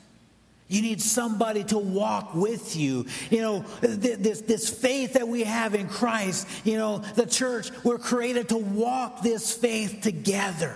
You 0.66 0.82
need 0.82 1.00
somebody 1.00 1.62
to 1.64 1.78
walk 1.78 2.34
with 2.34 2.74
you. 2.74 3.06
You 3.30 3.40
know, 3.42 3.64
this, 3.80 4.40
this 4.40 4.68
faith 4.68 5.12
that 5.14 5.28
we 5.28 5.44
have 5.44 5.74
in 5.74 5.88
Christ, 5.88 6.48
you 6.64 6.78
know, 6.78 6.98
the 6.98 7.26
church, 7.26 7.70
we're 7.84 7.98
created 7.98 8.48
to 8.48 8.56
walk 8.56 9.22
this 9.22 9.52
faith 9.52 10.00
together. 10.00 10.74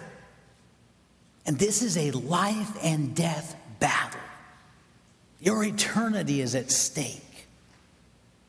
And 1.46 1.58
this 1.58 1.82
is 1.82 1.96
a 1.96 2.10
life 2.10 2.76
and 2.84 3.14
death 3.16 3.56
battle. 3.80 4.20
Your 5.40 5.64
eternity 5.64 6.42
is 6.42 6.54
at 6.54 6.70
stake. 6.70 7.22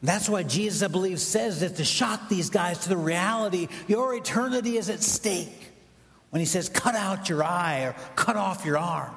That's 0.03 0.29
why 0.29 0.43
Jesus, 0.43 0.83
I 0.83 0.87
believe, 0.87 1.19
says 1.19 1.61
that 1.61 1.77
to 1.77 1.85
shock 1.85 2.29
these 2.29 2.49
guys 2.49 2.79
to 2.79 2.89
the 2.89 2.97
reality, 2.97 3.67
your 3.87 4.15
eternity 4.15 4.77
is 4.77 4.89
at 4.89 5.01
stake 5.01 5.68
when 6.29 6.39
he 6.39 6.45
says, 6.45 6.69
cut 6.69 6.95
out 6.95 7.29
your 7.29 7.43
eye 7.43 7.81
or 7.81 7.95
cut 8.15 8.35
off 8.35 8.65
your 8.65 8.77
arm. 8.77 9.15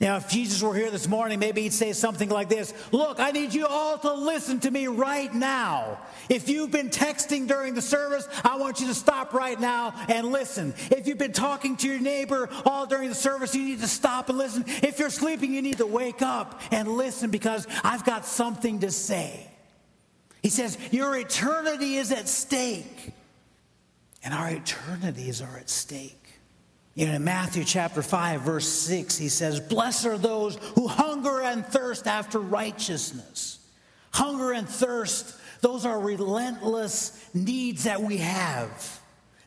Now, 0.00 0.16
if 0.16 0.28
Jesus 0.28 0.62
were 0.62 0.74
here 0.74 0.92
this 0.92 1.08
morning, 1.08 1.40
maybe 1.40 1.62
he'd 1.62 1.72
say 1.72 1.92
something 1.92 2.28
like 2.28 2.48
this 2.48 2.72
Look, 2.92 3.18
I 3.18 3.32
need 3.32 3.52
you 3.52 3.66
all 3.66 3.98
to 3.98 4.14
listen 4.14 4.60
to 4.60 4.70
me 4.70 4.86
right 4.86 5.32
now. 5.34 5.98
If 6.28 6.48
you've 6.48 6.70
been 6.70 6.88
texting 6.88 7.48
during 7.48 7.74
the 7.74 7.82
service, 7.82 8.28
I 8.44 8.58
want 8.58 8.80
you 8.80 8.86
to 8.88 8.94
stop 8.94 9.34
right 9.34 9.58
now 9.58 9.92
and 10.08 10.30
listen. 10.30 10.74
If 10.92 11.08
you've 11.08 11.18
been 11.18 11.32
talking 11.32 11.76
to 11.78 11.88
your 11.88 11.98
neighbor 11.98 12.48
all 12.64 12.86
during 12.86 13.08
the 13.08 13.14
service, 13.14 13.56
you 13.56 13.64
need 13.64 13.80
to 13.80 13.88
stop 13.88 14.28
and 14.28 14.38
listen. 14.38 14.64
If 14.68 15.00
you're 15.00 15.10
sleeping, 15.10 15.52
you 15.52 15.62
need 15.62 15.78
to 15.78 15.86
wake 15.86 16.22
up 16.22 16.60
and 16.70 16.88
listen 16.88 17.30
because 17.30 17.66
I've 17.82 18.04
got 18.04 18.24
something 18.24 18.80
to 18.80 18.92
say. 18.92 19.50
He 20.42 20.50
says, 20.50 20.78
Your 20.92 21.16
eternity 21.16 21.96
is 21.96 22.12
at 22.12 22.28
stake 22.28 23.14
and 24.24 24.34
our 24.34 24.50
eternities 24.50 25.40
are 25.40 25.58
at 25.58 25.70
stake. 25.70 26.14
You 26.94 27.06
know, 27.06 27.14
in 27.14 27.24
Matthew 27.24 27.62
chapter 27.62 28.02
5, 28.02 28.40
verse 28.40 28.68
6, 28.68 29.16
he 29.16 29.28
says, 29.28 29.60
Blessed 29.60 30.06
are 30.06 30.18
those 30.18 30.56
who 30.74 30.88
hunger 30.88 31.42
and 31.42 31.64
thirst 31.64 32.08
after 32.08 32.40
righteousness. 32.40 33.60
Hunger 34.10 34.52
and 34.52 34.68
thirst, 34.68 35.36
those 35.60 35.86
are 35.86 36.00
relentless 36.00 37.28
needs 37.34 37.84
that 37.84 38.02
we 38.02 38.16
have. 38.16 39.00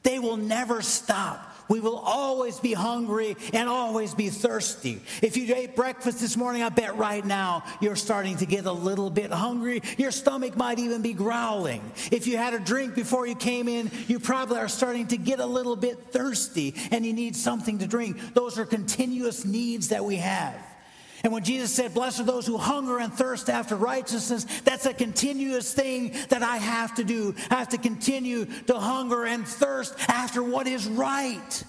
They 0.03 0.17
will 0.17 0.37
never 0.37 0.81
stop. 0.81 1.50
We 1.71 1.79
will 1.79 1.99
always 1.99 2.59
be 2.59 2.73
hungry 2.73 3.37
and 3.53 3.69
always 3.69 4.13
be 4.13 4.27
thirsty. 4.27 5.01
If 5.21 5.37
you 5.37 5.55
ate 5.55 5.73
breakfast 5.73 6.19
this 6.19 6.35
morning, 6.35 6.63
I 6.63 6.67
bet 6.67 6.97
right 6.97 7.23
now 7.23 7.63
you're 7.79 7.95
starting 7.95 8.35
to 8.39 8.45
get 8.45 8.65
a 8.65 8.71
little 8.73 9.09
bit 9.09 9.31
hungry. 9.31 9.81
Your 9.97 10.11
stomach 10.11 10.57
might 10.57 10.79
even 10.79 11.01
be 11.01 11.13
growling. 11.13 11.81
If 12.11 12.27
you 12.27 12.35
had 12.35 12.53
a 12.53 12.59
drink 12.59 12.93
before 12.93 13.25
you 13.25 13.35
came 13.35 13.69
in, 13.69 13.89
you 14.09 14.19
probably 14.19 14.57
are 14.57 14.67
starting 14.67 15.07
to 15.07 15.17
get 15.17 15.39
a 15.39 15.45
little 15.45 15.77
bit 15.77 16.11
thirsty 16.11 16.75
and 16.91 17.05
you 17.05 17.13
need 17.13 17.37
something 17.37 17.79
to 17.79 17.87
drink. 17.87 18.33
Those 18.33 18.59
are 18.59 18.65
continuous 18.65 19.45
needs 19.45 19.87
that 19.87 20.03
we 20.03 20.17
have. 20.17 20.70
And 21.23 21.31
when 21.31 21.43
Jesus 21.43 21.71
said, 21.73 21.93
Blessed 21.93 22.21
are 22.21 22.23
those 22.23 22.47
who 22.47 22.57
hunger 22.57 22.99
and 22.99 23.13
thirst 23.13 23.49
after 23.49 23.75
righteousness, 23.75 24.45
that's 24.63 24.85
a 24.85 24.93
continuous 24.93 25.73
thing 25.73 26.15
that 26.29 26.41
I 26.41 26.57
have 26.57 26.95
to 26.95 27.03
do. 27.03 27.35
I 27.49 27.55
have 27.55 27.69
to 27.69 27.77
continue 27.77 28.45
to 28.45 28.79
hunger 28.79 29.25
and 29.25 29.47
thirst 29.47 29.93
after 30.09 30.41
what 30.41 30.67
is 30.67 30.87
right. 30.87 31.63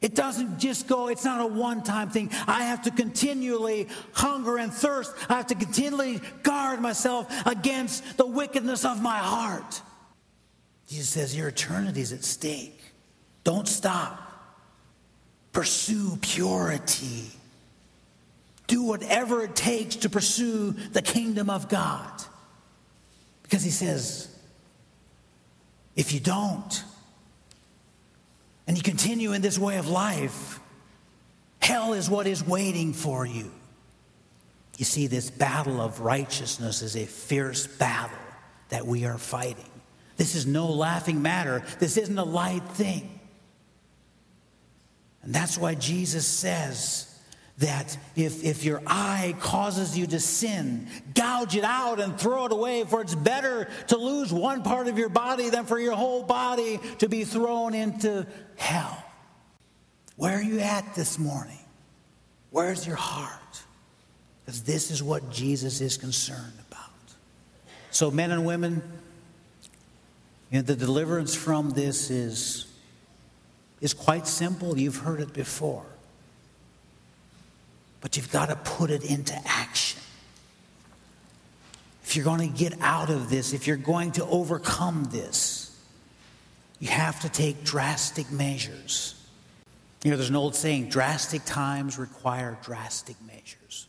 It 0.00 0.14
doesn't 0.14 0.58
just 0.58 0.86
go, 0.86 1.08
it's 1.08 1.24
not 1.24 1.40
a 1.40 1.46
one 1.46 1.82
time 1.82 2.10
thing. 2.10 2.30
I 2.46 2.64
have 2.64 2.82
to 2.82 2.90
continually 2.90 3.88
hunger 4.12 4.58
and 4.58 4.72
thirst. 4.72 5.14
I 5.30 5.36
have 5.36 5.46
to 5.46 5.54
continually 5.54 6.20
guard 6.42 6.80
myself 6.80 7.26
against 7.46 8.18
the 8.18 8.26
wickedness 8.26 8.84
of 8.84 9.00
my 9.00 9.16
heart. 9.16 9.80
Jesus 10.88 11.08
says, 11.08 11.36
Your 11.36 11.48
eternity 11.48 12.02
is 12.02 12.12
at 12.12 12.22
stake. 12.22 12.80
Don't 13.44 13.68
stop. 13.68 14.20
Pursue 15.52 16.18
purity. 16.20 17.30
Do 18.66 18.82
whatever 18.82 19.42
it 19.42 19.54
takes 19.54 19.96
to 19.96 20.08
pursue 20.08 20.72
the 20.72 21.02
kingdom 21.02 21.50
of 21.50 21.68
God. 21.68 22.10
Because 23.42 23.62
he 23.62 23.70
says, 23.70 24.34
if 25.96 26.12
you 26.12 26.20
don't, 26.20 26.82
and 28.66 28.76
you 28.76 28.82
continue 28.82 29.32
in 29.32 29.42
this 29.42 29.58
way 29.58 29.76
of 29.76 29.88
life, 29.88 30.58
hell 31.60 31.92
is 31.92 32.08
what 32.08 32.26
is 32.26 32.44
waiting 32.44 32.92
for 32.92 33.26
you. 33.26 33.50
You 34.78 34.84
see, 34.84 35.06
this 35.06 35.30
battle 35.30 35.80
of 35.80 36.00
righteousness 36.00 36.82
is 36.82 36.96
a 36.96 37.04
fierce 37.04 37.66
battle 37.66 38.16
that 38.70 38.86
we 38.86 39.04
are 39.04 39.18
fighting. 39.18 39.70
This 40.16 40.34
is 40.34 40.46
no 40.46 40.66
laughing 40.66 41.22
matter. 41.22 41.62
This 41.78 41.96
isn't 41.96 42.18
a 42.18 42.24
light 42.24 42.66
thing. 42.70 43.20
And 45.22 45.34
that's 45.34 45.56
why 45.56 45.74
Jesus 45.74 46.26
says, 46.26 47.13
that 47.58 47.96
if, 48.16 48.42
if 48.42 48.64
your 48.64 48.82
eye 48.86 49.34
causes 49.38 49.96
you 49.96 50.06
to 50.08 50.18
sin, 50.18 50.88
gouge 51.14 51.54
it 51.54 51.62
out 51.62 52.00
and 52.00 52.18
throw 52.18 52.46
it 52.46 52.52
away, 52.52 52.84
for 52.84 53.00
it's 53.00 53.14
better 53.14 53.68
to 53.88 53.96
lose 53.96 54.32
one 54.32 54.62
part 54.62 54.88
of 54.88 54.98
your 54.98 55.08
body 55.08 55.50
than 55.50 55.64
for 55.64 55.78
your 55.78 55.94
whole 55.94 56.24
body 56.24 56.80
to 56.98 57.08
be 57.08 57.24
thrown 57.24 57.74
into 57.74 58.26
hell. 58.56 59.04
Where 60.16 60.38
are 60.38 60.42
you 60.42 60.60
at 60.60 60.94
this 60.96 61.18
morning? 61.18 61.58
Where's 62.50 62.86
your 62.86 62.96
heart? 62.96 63.62
Because 64.44 64.62
this 64.62 64.90
is 64.90 65.02
what 65.02 65.30
Jesus 65.30 65.80
is 65.80 65.96
concerned 65.96 66.54
about. 66.70 66.90
So, 67.90 68.10
men 68.10 68.32
and 68.32 68.44
women, 68.44 68.82
you 70.50 70.58
know, 70.58 70.62
the 70.62 70.76
deliverance 70.76 71.36
from 71.36 71.70
this 71.70 72.10
is, 72.10 72.66
is 73.80 73.94
quite 73.94 74.26
simple. 74.26 74.76
You've 74.76 74.98
heard 74.98 75.20
it 75.20 75.32
before 75.32 75.86
but 78.04 78.18
you've 78.18 78.30
got 78.30 78.50
to 78.50 78.56
put 78.56 78.90
it 78.90 79.02
into 79.02 79.34
action. 79.46 79.98
If 82.02 82.14
you're 82.14 82.24
going 82.26 82.52
to 82.52 82.54
get 82.58 82.78
out 82.82 83.08
of 83.08 83.30
this, 83.30 83.54
if 83.54 83.66
you're 83.66 83.78
going 83.78 84.12
to 84.12 84.26
overcome 84.26 85.08
this, 85.10 85.74
you 86.80 86.88
have 86.88 87.18
to 87.20 87.30
take 87.30 87.64
drastic 87.64 88.30
measures. 88.30 89.14
You 90.02 90.10
know, 90.10 90.18
there's 90.18 90.28
an 90.28 90.36
old 90.36 90.54
saying 90.54 90.90
drastic 90.90 91.46
times 91.46 91.98
require 91.98 92.58
drastic 92.62 93.16
measures. 93.26 93.86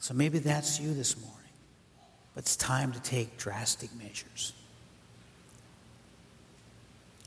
So 0.00 0.12
maybe 0.12 0.40
that's 0.40 0.80
you 0.80 0.92
this 0.92 1.16
morning, 1.20 1.52
but 2.34 2.42
it's 2.42 2.56
time 2.56 2.90
to 2.90 3.00
take 3.00 3.38
drastic 3.38 3.94
measures. 3.94 4.54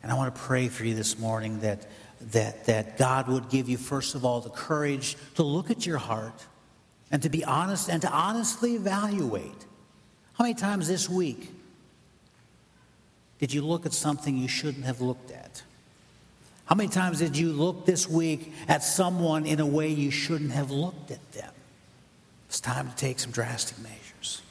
And 0.04 0.12
I 0.12 0.16
want 0.16 0.36
to 0.36 0.42
pray 0.42 0.68
for 0.68 0.84
you 0.84 0.96
this 0.96 1.18
morning 1.18 1.62
that 1.62 1.88
that, 2.32 2.66
that 2.66 2.98
God 2.98 3.28
would 3.28 3.50
give 3.50 3.68
you, 3.68 3.78
first 3.78 4.16
of 4.16 4.24
all, 4.24 4.42
the 4.42 4.50
courage 4.50 5.18
to 5.36 5.44
look 5.44 5.72
at 5.72 5.86
your 5.86 5.98
heart 5.98 6.46
and 7.12 7.22
to 7.24 7.30
be 7.30 7.44
honest 7.44 7.90
and 7.90 8.02
to 8.04 8.10
honestly 8.10 8.76
evaluate. 8.76 9.66
How 10.34 10.44
many 10.44 10.54
times 10.54 10.88
this 10.88 11.10
week 11.10 11.52
did 13.40 13.54
you 13.54 13.62
look 13.62 13.86
at 13.86 13.94
something 13.94 14.38
you 14.38 14.48
shouldn't 14.48 14.86
have 14.86 15.02
looked 15.02 15.32
at? 15.32 15.64
How 16.66 16.76
many 16.76 16.90
times 16.90 17.20
did 17.20 17.36
you 17.36 17.52
look 17.52 17.86
this 17.86 18.08
week 18.08 18.54
at 18.68 18.84
someone 18.84 19.46
in 19.46 19.60
a 19.60 19.66
way 19.66 19.90
you 19.90 20.12
shouldn't 20.12 20.52
have 20.52 20.72
looked 20.72 21.12
at 21.12 21.32
them? 21.34 21.52
It's 22.48 22.62
time 22.62 22.90
to 22.90 22.96
take 22.96 23.20
some 23.20 23.32
drastic 23.32 23.78
measures. 23.80 24.42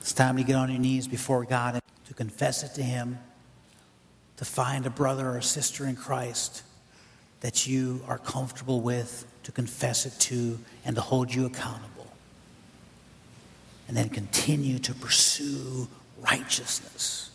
It's 0.00 0.12
time 0.12 0.36
to 0.38 0.42
get 0.42 0.56
on 0.56 0.70
your 0.70 0.80
knees 0.80 1.06
before 1.06 1.44
God 1.44 1.74
and 1.74 1.82
to 2.06 2.14
confess 2.14 2.62
it 2.64 2.74
to 2.74 2.82
Him 2.82 3.18
to 4.36 4.44
find 4.44 4.86
a 4.86 4.90
brother 4.90 5.30
or 5.30 5.40
sister 5.40 5.86
in 5.86 5.96
Christ 5.96 6.62
that 7.40 7.66
you 7.66 8.00
are 8.08 8.18
comfortable 8.18 8.80
with, 8.80 9.26
to 9.42 9.52
confess 9.52 10.06
it 10.06 10.18
to, 10.18 10.58
and 10.84 10.96
to 10.96 11.02
hold 11.02 11.32
you 11.32 11.46
accountable. 11.46 12.06
And 13.86 13.96
then 13.96 14.08
continue 14.08 14.78
to 14.78 14.94
pursue 14.94 15.86
righteousness. 16.18 17.30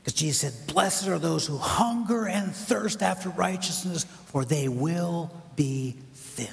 Because 0.00 0.12
Jesus 0.12 0.38
said, 0.38 0.72
Blessed 0.72 1.08
are 1.08 1.18
those 1.18 1.46
who 1.46 1.58
hunger 1.58 2.28
and 2.28 2.54
thirst 2.54 3.02
after 3.02 3.30
righteousness, 3.30 4.04
for 4.26 4.44
they 4.44 4.68
will 4.68 5.30
be 5.56 5.96
filled. 6.14 6.48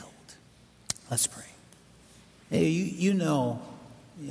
Let's 1.12 1.28
pray. 1.28 1.44
Hey, 2.50 2.70
you, 2.70 2.86
you 2.86 3.14
know, 3.14 3.62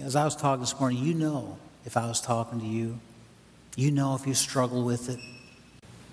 as 0.02 0.16
I 0.16 0.24
was 0.24 0.34
talking 0.34 0.60
this 0.60 0.78
morning, 0.78 1.02
you 1.04 1.14
know 1.14 1.58
if 1.86 1.96
I 1.96 2.06
was 2.06 2.20
talking 2.20 2.60
to 2.60 2.66
you. 2.66 2.98
You 3.76 3.90
know 3.90 4.14
if 4.14 4.26
you 4.26 4.34
struggle 4.34 4.84
with 4.84 5.08
it. 5.08 5.18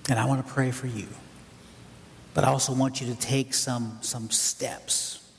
And 0.09 0.19
I 0.19 0.25
want 0.25 0.45
to 0.45 0.51
pray 0.51 0.71
for 0.71 0.87
you. 0.87 1.07
But 2.33 2.43
I 2.43 2.47
also 2.47 2.73
want 2.73 3.01
you 3.01 3.07
to 3.07 3.19
take 3.19 3.53
some, 3.53 3.99
some 4.01 4.29
steps 4.29 5.29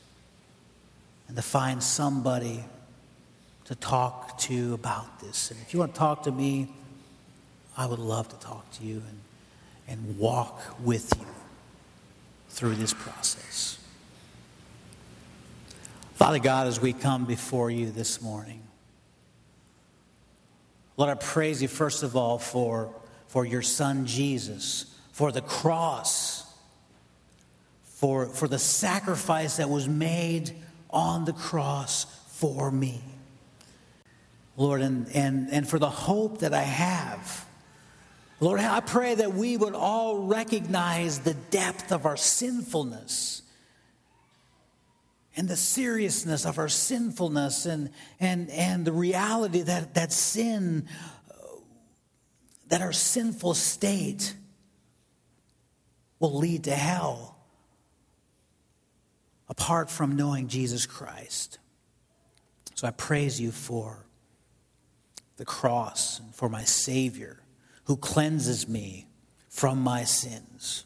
and 1.27 1.37
to 1.37 1.43
find 1.43 1.83
somebody 1.83 2.65
to 3.65 3.75
talk 3.75 4.39
to 4.39 4.75
about 4.75 5.21
this. 5.21 5.51
And 5.51 5.61
if 5.61 5.73
you 5.73 5.81
want 5.81 5.95
to 5.95 5.99
talk 5.99 6.25
to 6.25 6.33
me, 6.33 6.73
I 7.77 7.87
would 7.87 7.99
love 7.99 8.29
to 8.29 8.37
talk 8.37 8.71
to 8.73 8.85
you 8.85 9.03
and, 9.09 9.21
and 9.89 10.19
walk 10.19 10.61
with 10.81 11.13
you 11.19 11.27
through 12.51 12.75
this 12.75 12.93
process. 12.93 13.79
Father 16.15 16.39
God, 16.39 16.67
as 16.67 16.81
we 16.81 16.93
come 16.93 17.25
before 17.25 17.71
you 17.71 17.91
this 17.91 18.21
morning, 18.21 18.62
Lord, 20.97 21.11
I 21.11 21.15
praise 21.15 21.63
you 21.63 21.69
first 21.69 22.03
of 22.03 22.17
all 22.17 22.39
for, 22.39 22.95
for 23.29 23.45
your 23.45 23.63
son 23.63 24.07
Jesus, 24.07 24.87
for 25.13 25.33
the 25.33 25.41
cross, 25.41 26.45
for, 27.85 28.27
for 28.27 28.49
the 28.49 28.59
sacrifice 28.59 29.57
that 29.57 29.71
was 29.71 29.89
made 29.89 30.53
on 30.91 31.25
the 31.25 31.33
cross 31.33 32.05
for 32.29 32.71
me. 32.71 33.01
Lord, 34.57 34.83
and, 34.83 35.09
and, 35.15 35.49
and 35.51 35.69
for 35.69 35.79
the 35.79 35.89
hope 35.89 36.41
that 36.41 36.53
I 36.53 36.63
have. 36.63 37.47
Lord, 38.41 38.61
I 38.61 38.81
pray 38.81 39.15
that 39.15 39.33
we 39.33 39.57
would 39.57 39.75
all 39.75 40.25
recognize 40.25 41.21
the 41.21 41.35
depth 41.35 41.93
of 41.93 42.05
our 42.05 42.17
sinfulness 42.17 43.42
and 45.37 45.49
the 45.49 45.57
seriousness 45.57 46.45
of 46.45 46.59
our 46.59 46.69
sinfulness 46.69 47.67
and, 47.67 47.91
and, 48.21 48.51
and 48.51 48.85
the 48.85 48.93
reality 48.93 49.63
that, 49.63 49.95
that 49.95 50.13
sin, 50.13 50.87
that 52.69 52.83
our 52.83 52.93
sinful 52.93 53.55
state 53.55 54.35
will 56.19 56.37
lead 56.37 56.65
to 56.65 56.73
hell 56.73 57.37
apart 59.49 59.91
from 59.91 60.17
knowing 60.17 60.49
Jesus 60.49 60.87
Christ. 60.87 61.59
So 62.75 62.87
I 62.87 62.91
praise 62.91 63.41
you 63.41 63.51
for 63.51 64.07
the 65.37 65.45
cross 65.45 66.21
and 66.21 66.35
for 66.35 66.49
my 66.49 66.65
Savior 66.65 67.43
who 67.85 67.97
cleanses 67.97 68.69
me 68.69 69.09
from 69.49 69.79
my 69.79 70.05
sins. 70.05 70.85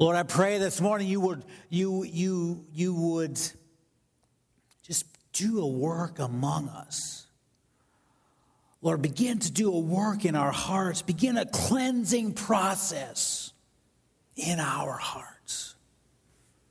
Lord, 0.00 0.16
I 0.16 0.22
pray 0.22 0.56
this 0.56 0.80
morning 0.80 1.08
you 1.08 1.20
would, 1.20 1.44
you, 1.68 2.04
you, 2.04 2.64
you 2.72 2.94
would 2.94 3.38
just 4.82 5.04
do 5.34 5.60
a 5.60 5.66
work 5.66 6.18
among 6.18 6.70
us. 6.70 7.26
Lord, 8.80 9.02
begin 9.02 9.40
to 9.40 9.52
do 9.52 9.70
a 9.70 9.78
work 9.78 10.24
in 10.24 10.34
our 10.34 10.52
hearts, 10.52 11.02
begin 11.02 11.36
a 11.36 11.44
cleansing 11.44 12.32
process 12.32 13.52
in 14.36 14.58
our 14.58 14.94
hearts. 14.94 15.74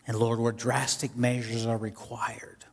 And 0.08 0.18
Lord, 0.18 0.40
where 0.40 0.52
drastic 0.52 1.16
measures 1.16 1.68
are 1.68 1.78
required, 1.78 2.66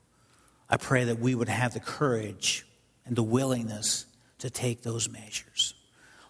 I 0.71 0.79
pray 0.79 1.05
that 1.05 1.19
we 1.19 1.35
would 1.35 1.51
have 1.51 1.75
the 1.75 1.81
courage 1.81 2.67
and 3.05 3.15
the 3.15 3.23
willingness 3.23 4.07
to 4.39 4.49
take 4.49 4.81
those 4.81 5.07
measures. 5.07 5.75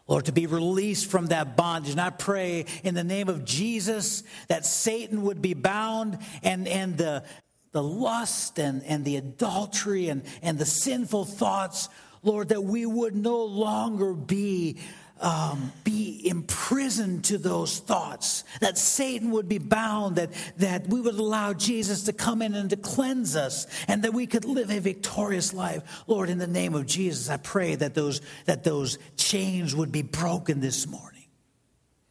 Lord, 0.09 0.27
to 0.27 0.33
be 0.33 0.47
released 0.47 1.11
from 1.11 1.27
that 1.27 1.57
bondage. 1.57 1.92
And 1.92 2.01
I 2.01 2.11
pray 2.11 2.66
in 2.85 2.95
the 2.95 3.05
name 3.05 3.29
of 3.29 3.45
Jesus 3.45 4.23
that 4.49 4.64
Satan 4.64 5.23
would 5.23 5.42
be 5.42 5.55
bound 5.55 6.19
and, 6.42 6.69
and 6.69 6.97
the, 6.97 7.25
the 7.73 7.83
lust 7.83 8.59
and, 8.59 8.85
and 8.85 9.05
the 9.05 9.16
adultery 9.16 10.09
and, 10.09 10.23
and 10.42 10.59
the 10.59 10.66
sinful 10.66 11.25
thoughts, 11.25 11.88
Lord, 12.23 12.51
that 12.51 12.62
we 12.62 12.87
would 12.87 13.16
no 13.16 13.45
longer 13.45 14.14
be 14.14 14.79
um, 15.20 15.72
be 15.85 16.26
imprisoned 16.29 17.24
to 17.24 17.38
those 17.38 17.79
thoughts, 17.79 18.44
that 18.61 18.76
Satan 18.76 19.31
would 19.31 19.48
be 19.48 19.59
bound, 19.59 20.16
that, 20.16 20.31
that 20.59 20.88
we 20.88 21.00
would 21.00 21.14
allow 21.14 21.52
Jesus 21.52 22.05
to 22.05 22.12
come 22.12 22.42
in 22.42 22.55
and 22.55 22.70
to 22.70 22.76
cleanse 22.76 23.37
us, 23.37 23.66
and 23.88 24.02
that 24.02 24.12
we 24.12 24.26
could 24.26 24.44
live 24.44 24.70
a 24.70 24.79
victorious 24.79 25.55
life. 25.55 25.83
Lord, 26.07 26.29
in 26.29 26.38
the 26.38 26.46
name 26.46 26.74
of 26.74 26.87
Jesus, 26.87 27.31
I 27.31 27.38
pray 27.38 27.74
that 27.76 27.94
those, 27.94 28.20
that 28.44 28.64
those 28.64 28.98
chains 29.16 29.74
would 29.74 29.92
be 29.92 30.02
broken 30.02 30.61
this 30.61 30.87
morning, 30.87 31.26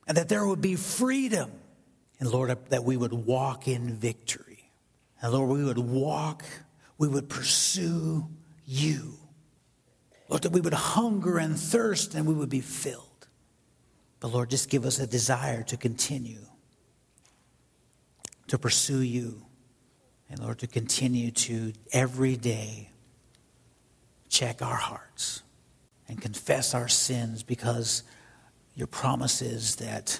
and 0.07 0.17
that 0.17 0.29
there 0.29 0.45
would 0.45 0.61
be 0.61 0.75
freedom. 0.75 1.51
And 2.19 2.29
Lord, 2.29 2.57
that 2.69 2.83
we 2.83 2.97
would 2.97 3.13
walk 3.13 3.67
in 3.67 3.93
victory. 3.93 4.71
And 5.21 5.33
Lord, 5.33 5.49
we 5.49 5.63
would 5.63 5.77
walk, 5.77 6.45
we 6.97 7.07
would 7.07 7.29
pursue 7.29 8.27
you 8.65 9.17
Lord, 10.27 10.43
that 10.43 10.51
we 10.51 10.61
would 10.61 10.73
hunger 10.73 11.37
and 11.37 11.57
thirst 11.57 12.15
and 12.15 12.25
we 12.25 12.33
would 12.33 12.49
be 12.49 12.61
filled. 12.61 13.27
But 14.19 14.29
Lord, 14.29 14.49
just 14.49 14.69
give 14.69 14.85
us 14.85 14.99
a 14.99 15.07
desire 15.07 15.63
to 15.63 15.77
continue 15.77 16.39
to 18.47 18.57
pursue 18.57 19.01
you. 19.01 19.41
And 20.29 20.39
Lord, 20.39 20.59
to 20.59 20.67
continue 20.67 21.31
to 21.31 21.73
every 21.91 22.35
day 22.35 22.89
check 24.29 24.61
our 24.61 24.75
hearts 24.75 25.43
and 26.07 26.21
confess 26.21 26.73
our 26.73 26.87
sins 26.87 27.43
because 27.43 28.03
your 28.75 28.87
promise 28.87 29.41
is 29.41 29.77
that 29.77 30.19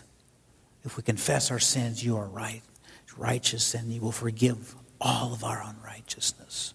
if 0.84 0.98
we 0.98 1.04
confess 1.04 1.52
our 1.52 1.60
sins, 1.60 2.04
you 2.04 2.16
are 2.18 2.28
right, 2.28 2.62
righteous, 3.18 3.74
and 3.74 3.92
you 3.92 4.02
will 4.02 4.12
forgive 4.12 4.76
all 5.02 5.34
of 5.34 5.44
our 5.44 5.64
unrighteousness. 5.64 6.74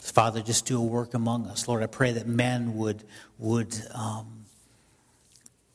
Father, 0.00 0.42
just 0.42 0.66
do 0.66 0.78
a 0.78 0.84
work 0.84 1.14
among 1.14 1.46
us. 1.46 1.68
Lord, 1.68 1.82
I 1.82 1.86
pray 1.86 2.12
that 2.12 2.26
men 2.26 2.74
would, 2.76 3.04
would, 3.38 3.74
um, 3.92 4.46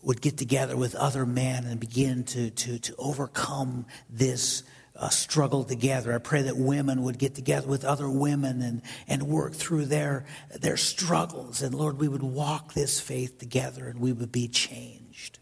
would 0.02 0.22
get 0.22 0.38
together 0.38 0.76
with 0.76 0.96
other 0.96 1.26
men 1.26 1.66
and 1.66 1.80
begin 1.80 2.24
to, 2.26 2.50
to, 2.50 2.80
to 2.80 2.96
overcome 2.98 3.86
this 4.10 4.64
uh, 4.96 5.10
struggle 5.10 5.64
together. 5.64 6.14
I 6.14 6.18
pray 6.18 6.44
that 6.44 6.58
women 6.58 7.04
would 7.04 7.20
get 7.20 7.36
together 7.36 7.68
with 7.68 7.86
other 7.86 8.10
women 8.10 8.62
and, 8.62 8.82
and 9.08 9.24
work 9.24 9.54
through 9.54 9.86
their, 9.86 10.26
their 10.60 10.78
struggles. 10.78 11.62
And 11.62 11.76
Lord, 11.76 12.00
we 12.00 12.08
would 12.08 12.24
walk 12.24 12.74
this 12.74 13.00
faith 13.00 13.38
together 13.38 13.88
and 13.88 14.00
we 14.00 14.12
would 14.12 14.32
be 14.32 14.48
changed. 14.48 15.40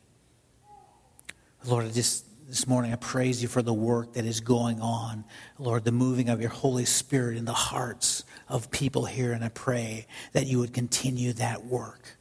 Lord, 1.65 1.85
I 1.85 1.89
just 1.89 2.25
this 2.47 2.67
morning, 2.67 2.93
I 2.93 2.97
praise 2.97 3.41
you 3.41 3.47
for 3.47 3.61
the 3.61 3.73
work 3.73 4.13
that 4.13 4.25
is 4.25 4.39
going 4.39 4.79
on. 4.79 5.23
Lord, 5.57 5.85
the 5.85 5.91
moving 5.91 6.29
of 6.29 6.39
your 6.39 6.51
Holy 6.51 6.85
Spirit 6.85 7.37
in 7.37 7.45
the 7.45 7.53
hearts 7.53 8.25
of 8.53 8.69
people 8.69 9.05
here. 9.05 9.33
And 9.33 9.43
I 9.43 9.49
pray 9.49 10.05
that 10.31 10.45
you 10.45 10.59
would 10.59 10.73
continue 10.73 11.33
that 11.33 11.65
work. 11.65 12.17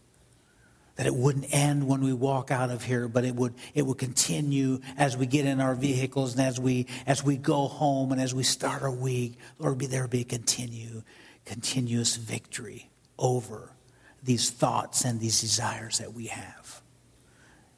That 0.96 1.06
it 1.06 1.14
wouldn't 1.14 1.54
end 1.54 1.86
when 1.86 2.02
we 2.02 2.12
walk 2.12 2.50
out 2.50 2.70
of 2.70 2.84
here, 2.84 3.06
but 3.06 3.24
it 3.24 3.34
would, 3.34 3.54
it 3.74 3.86
would 3.86 3.98
continue 3.98 4.80
as 4.96 5.14
we 5.16 5.26
get 5.26 5.44
in 5.44 5.60
our 5.60 5.74
vehicles 5.74 6.32
and 6.32 6.42
as 6.42 6.58
we, 6.58 6.86
as 7.06 7.22
we 7.22 7.36
go 7.36 7.68
home 7.68 8.12
and 8.12 8.20
as 8.20 8.34
we 8.34 8.44
start 8.44 8.82
our 8.82 8.90
week. 8.90 9.34
Lord, 9.58 9.78
be 9.78 9.86
there 9.86 10.08
be 10.08 10.24
continue, 10.24 11.02
continuous 11.44 12.16
victory 12.16 12.88
over 13.18 13.72
these 14.22 14.50
thoughts 14.50 15.04
and 15.04 15.20
these 15.20 15.40
desires 15.40 15.98
that 15.98 16.14
we 16.14 16.26
have. 16.26 16.80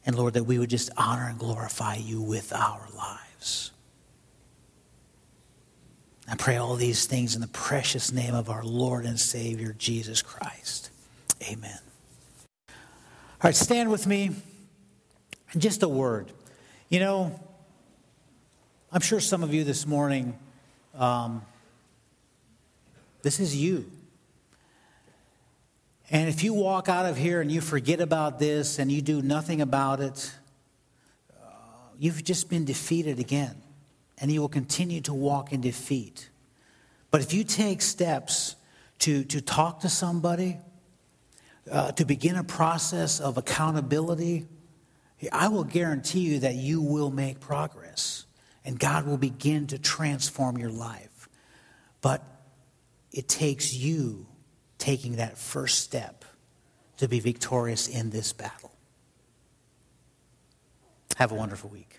And 0.06 0.16
Lord, 0.16 0.34
that 0.34 0.44
we 0.44 0.58
would 0.60 0.70
just 0.70 0.90
honor 0.96 1.28
and 1.28 1.38
glorify 1.38 1.96
you 1.96 2.20
with 2.20 2.52
our 2.52 2.88
lives. 2.96 3.72
I 6.26 6.36
pray 6.36 6.56
all 6.56 6.76
these 6.76 7.06
things 7.06 7.34
in 7.34 7.40
the 7.42 7.48
precious 7.48 8.10
name 8.10 8.34
of 8.34 8.48
our 8.48 8.64
Lord 8.64 9.04
and 9.04 9.20
Savior, 9.20 9.74
Jesus 9.78 10.22
Christ. 10.22 10.90
Amen. 11.42 11.78
All 12.68 12.74
right, 13.48 13.54
stand 13.54 13.90
with 13.90 14.06
me. 14.06 14.30
Just 15.56 15.82
a 15.82 15.88
word. 15.88 16.32
You 16.88 17.00
know, 17.00 17.38
I'm 18.90 19.02
sure 19.02 19.20
some 19.20 19.42
of 19.42 19.52
you 19.52 19.64
this 19.64 19.86
morning, 19.86 20.38
um, 20.96 21.42
this 23.22 23.38
is 23.38 23.54
you. 23.54 23.90
And 26.10 26.28
if 26.28 26.42
you 26.42 26.54
walk 26.54 26.88
out 26.88 27.06
of 27.06 27.16
here 27.16 27.40
and 27.40 27.50
you 27.50 27.60
forget 27.60 28.00
about 28.00 28.38
this 28.38 28.78
and 28.78 28.90
you 28.90 29.02
do 29.02 29.20
nothing 29.20 29.60
about 29.60 30.00
it, 30.00 30.32
uh, 31.32 31.46
you've 31.98 32.22
just 32.24 32.48
been 32.48 32.64
defeated 32.64 33.18
again. 33.18 33.56
And 34.18 34.30
you 34.30 34.40
will 34.40 34.48
continue 34.48 35.00
to 35.02 35.14
walk 35.14 35.52
in 35.52 35.60
defeat. 35.60 36.30
But 37.10 37.20
if 37.20 37.32
you 37.32 37.44
take 37.44 37.82
steps 37.82 38.56
to, 39.00 39.24
to 39.24 39.40
talk 39.40 39.80
to 39.80 39.88
somebody, 39.88 40.58
uh, 41.70 41.92
to 41.92 42.04
begin 42.04 42.36
a 42.36 42.44
process 42.44 43.20
of 43.20 43.38
accountability, 43.38 44.46
I 45.32 45.48
will 45.48 45.64
guarantee 45.64 46.20
you 46.20 46.40
that 46.40 46.54
you 46.54 46.80
will 46.80 47.10
make 47.10 47.40
progress. 47.40 48.26
And 48.64 48.78
God 48.78 49.06
will 49.06 49.18
begin 49.18 49.66
to 49.68 49.78
transform 49.78 50.58
your 50.58 50.70
life. 50.70 51.28
But 52.00 52.22
it 53.12 53.28
takes 53.28 53.74
you 53.74 54.26
taking 54.78 55.16
that 55.16 55.38
first 55.38 55.78
step 55.78 56.24
to 56.98 57.08
be 57.08 57.20
victorious 57.20 57.88
in 57.88 58.10
this 58.10 58.32
battle. 58.32 58.72
Have 61.16 61.32
a 61.32 61.34
wonderful 61.34 61.70
week. 61.70 61.93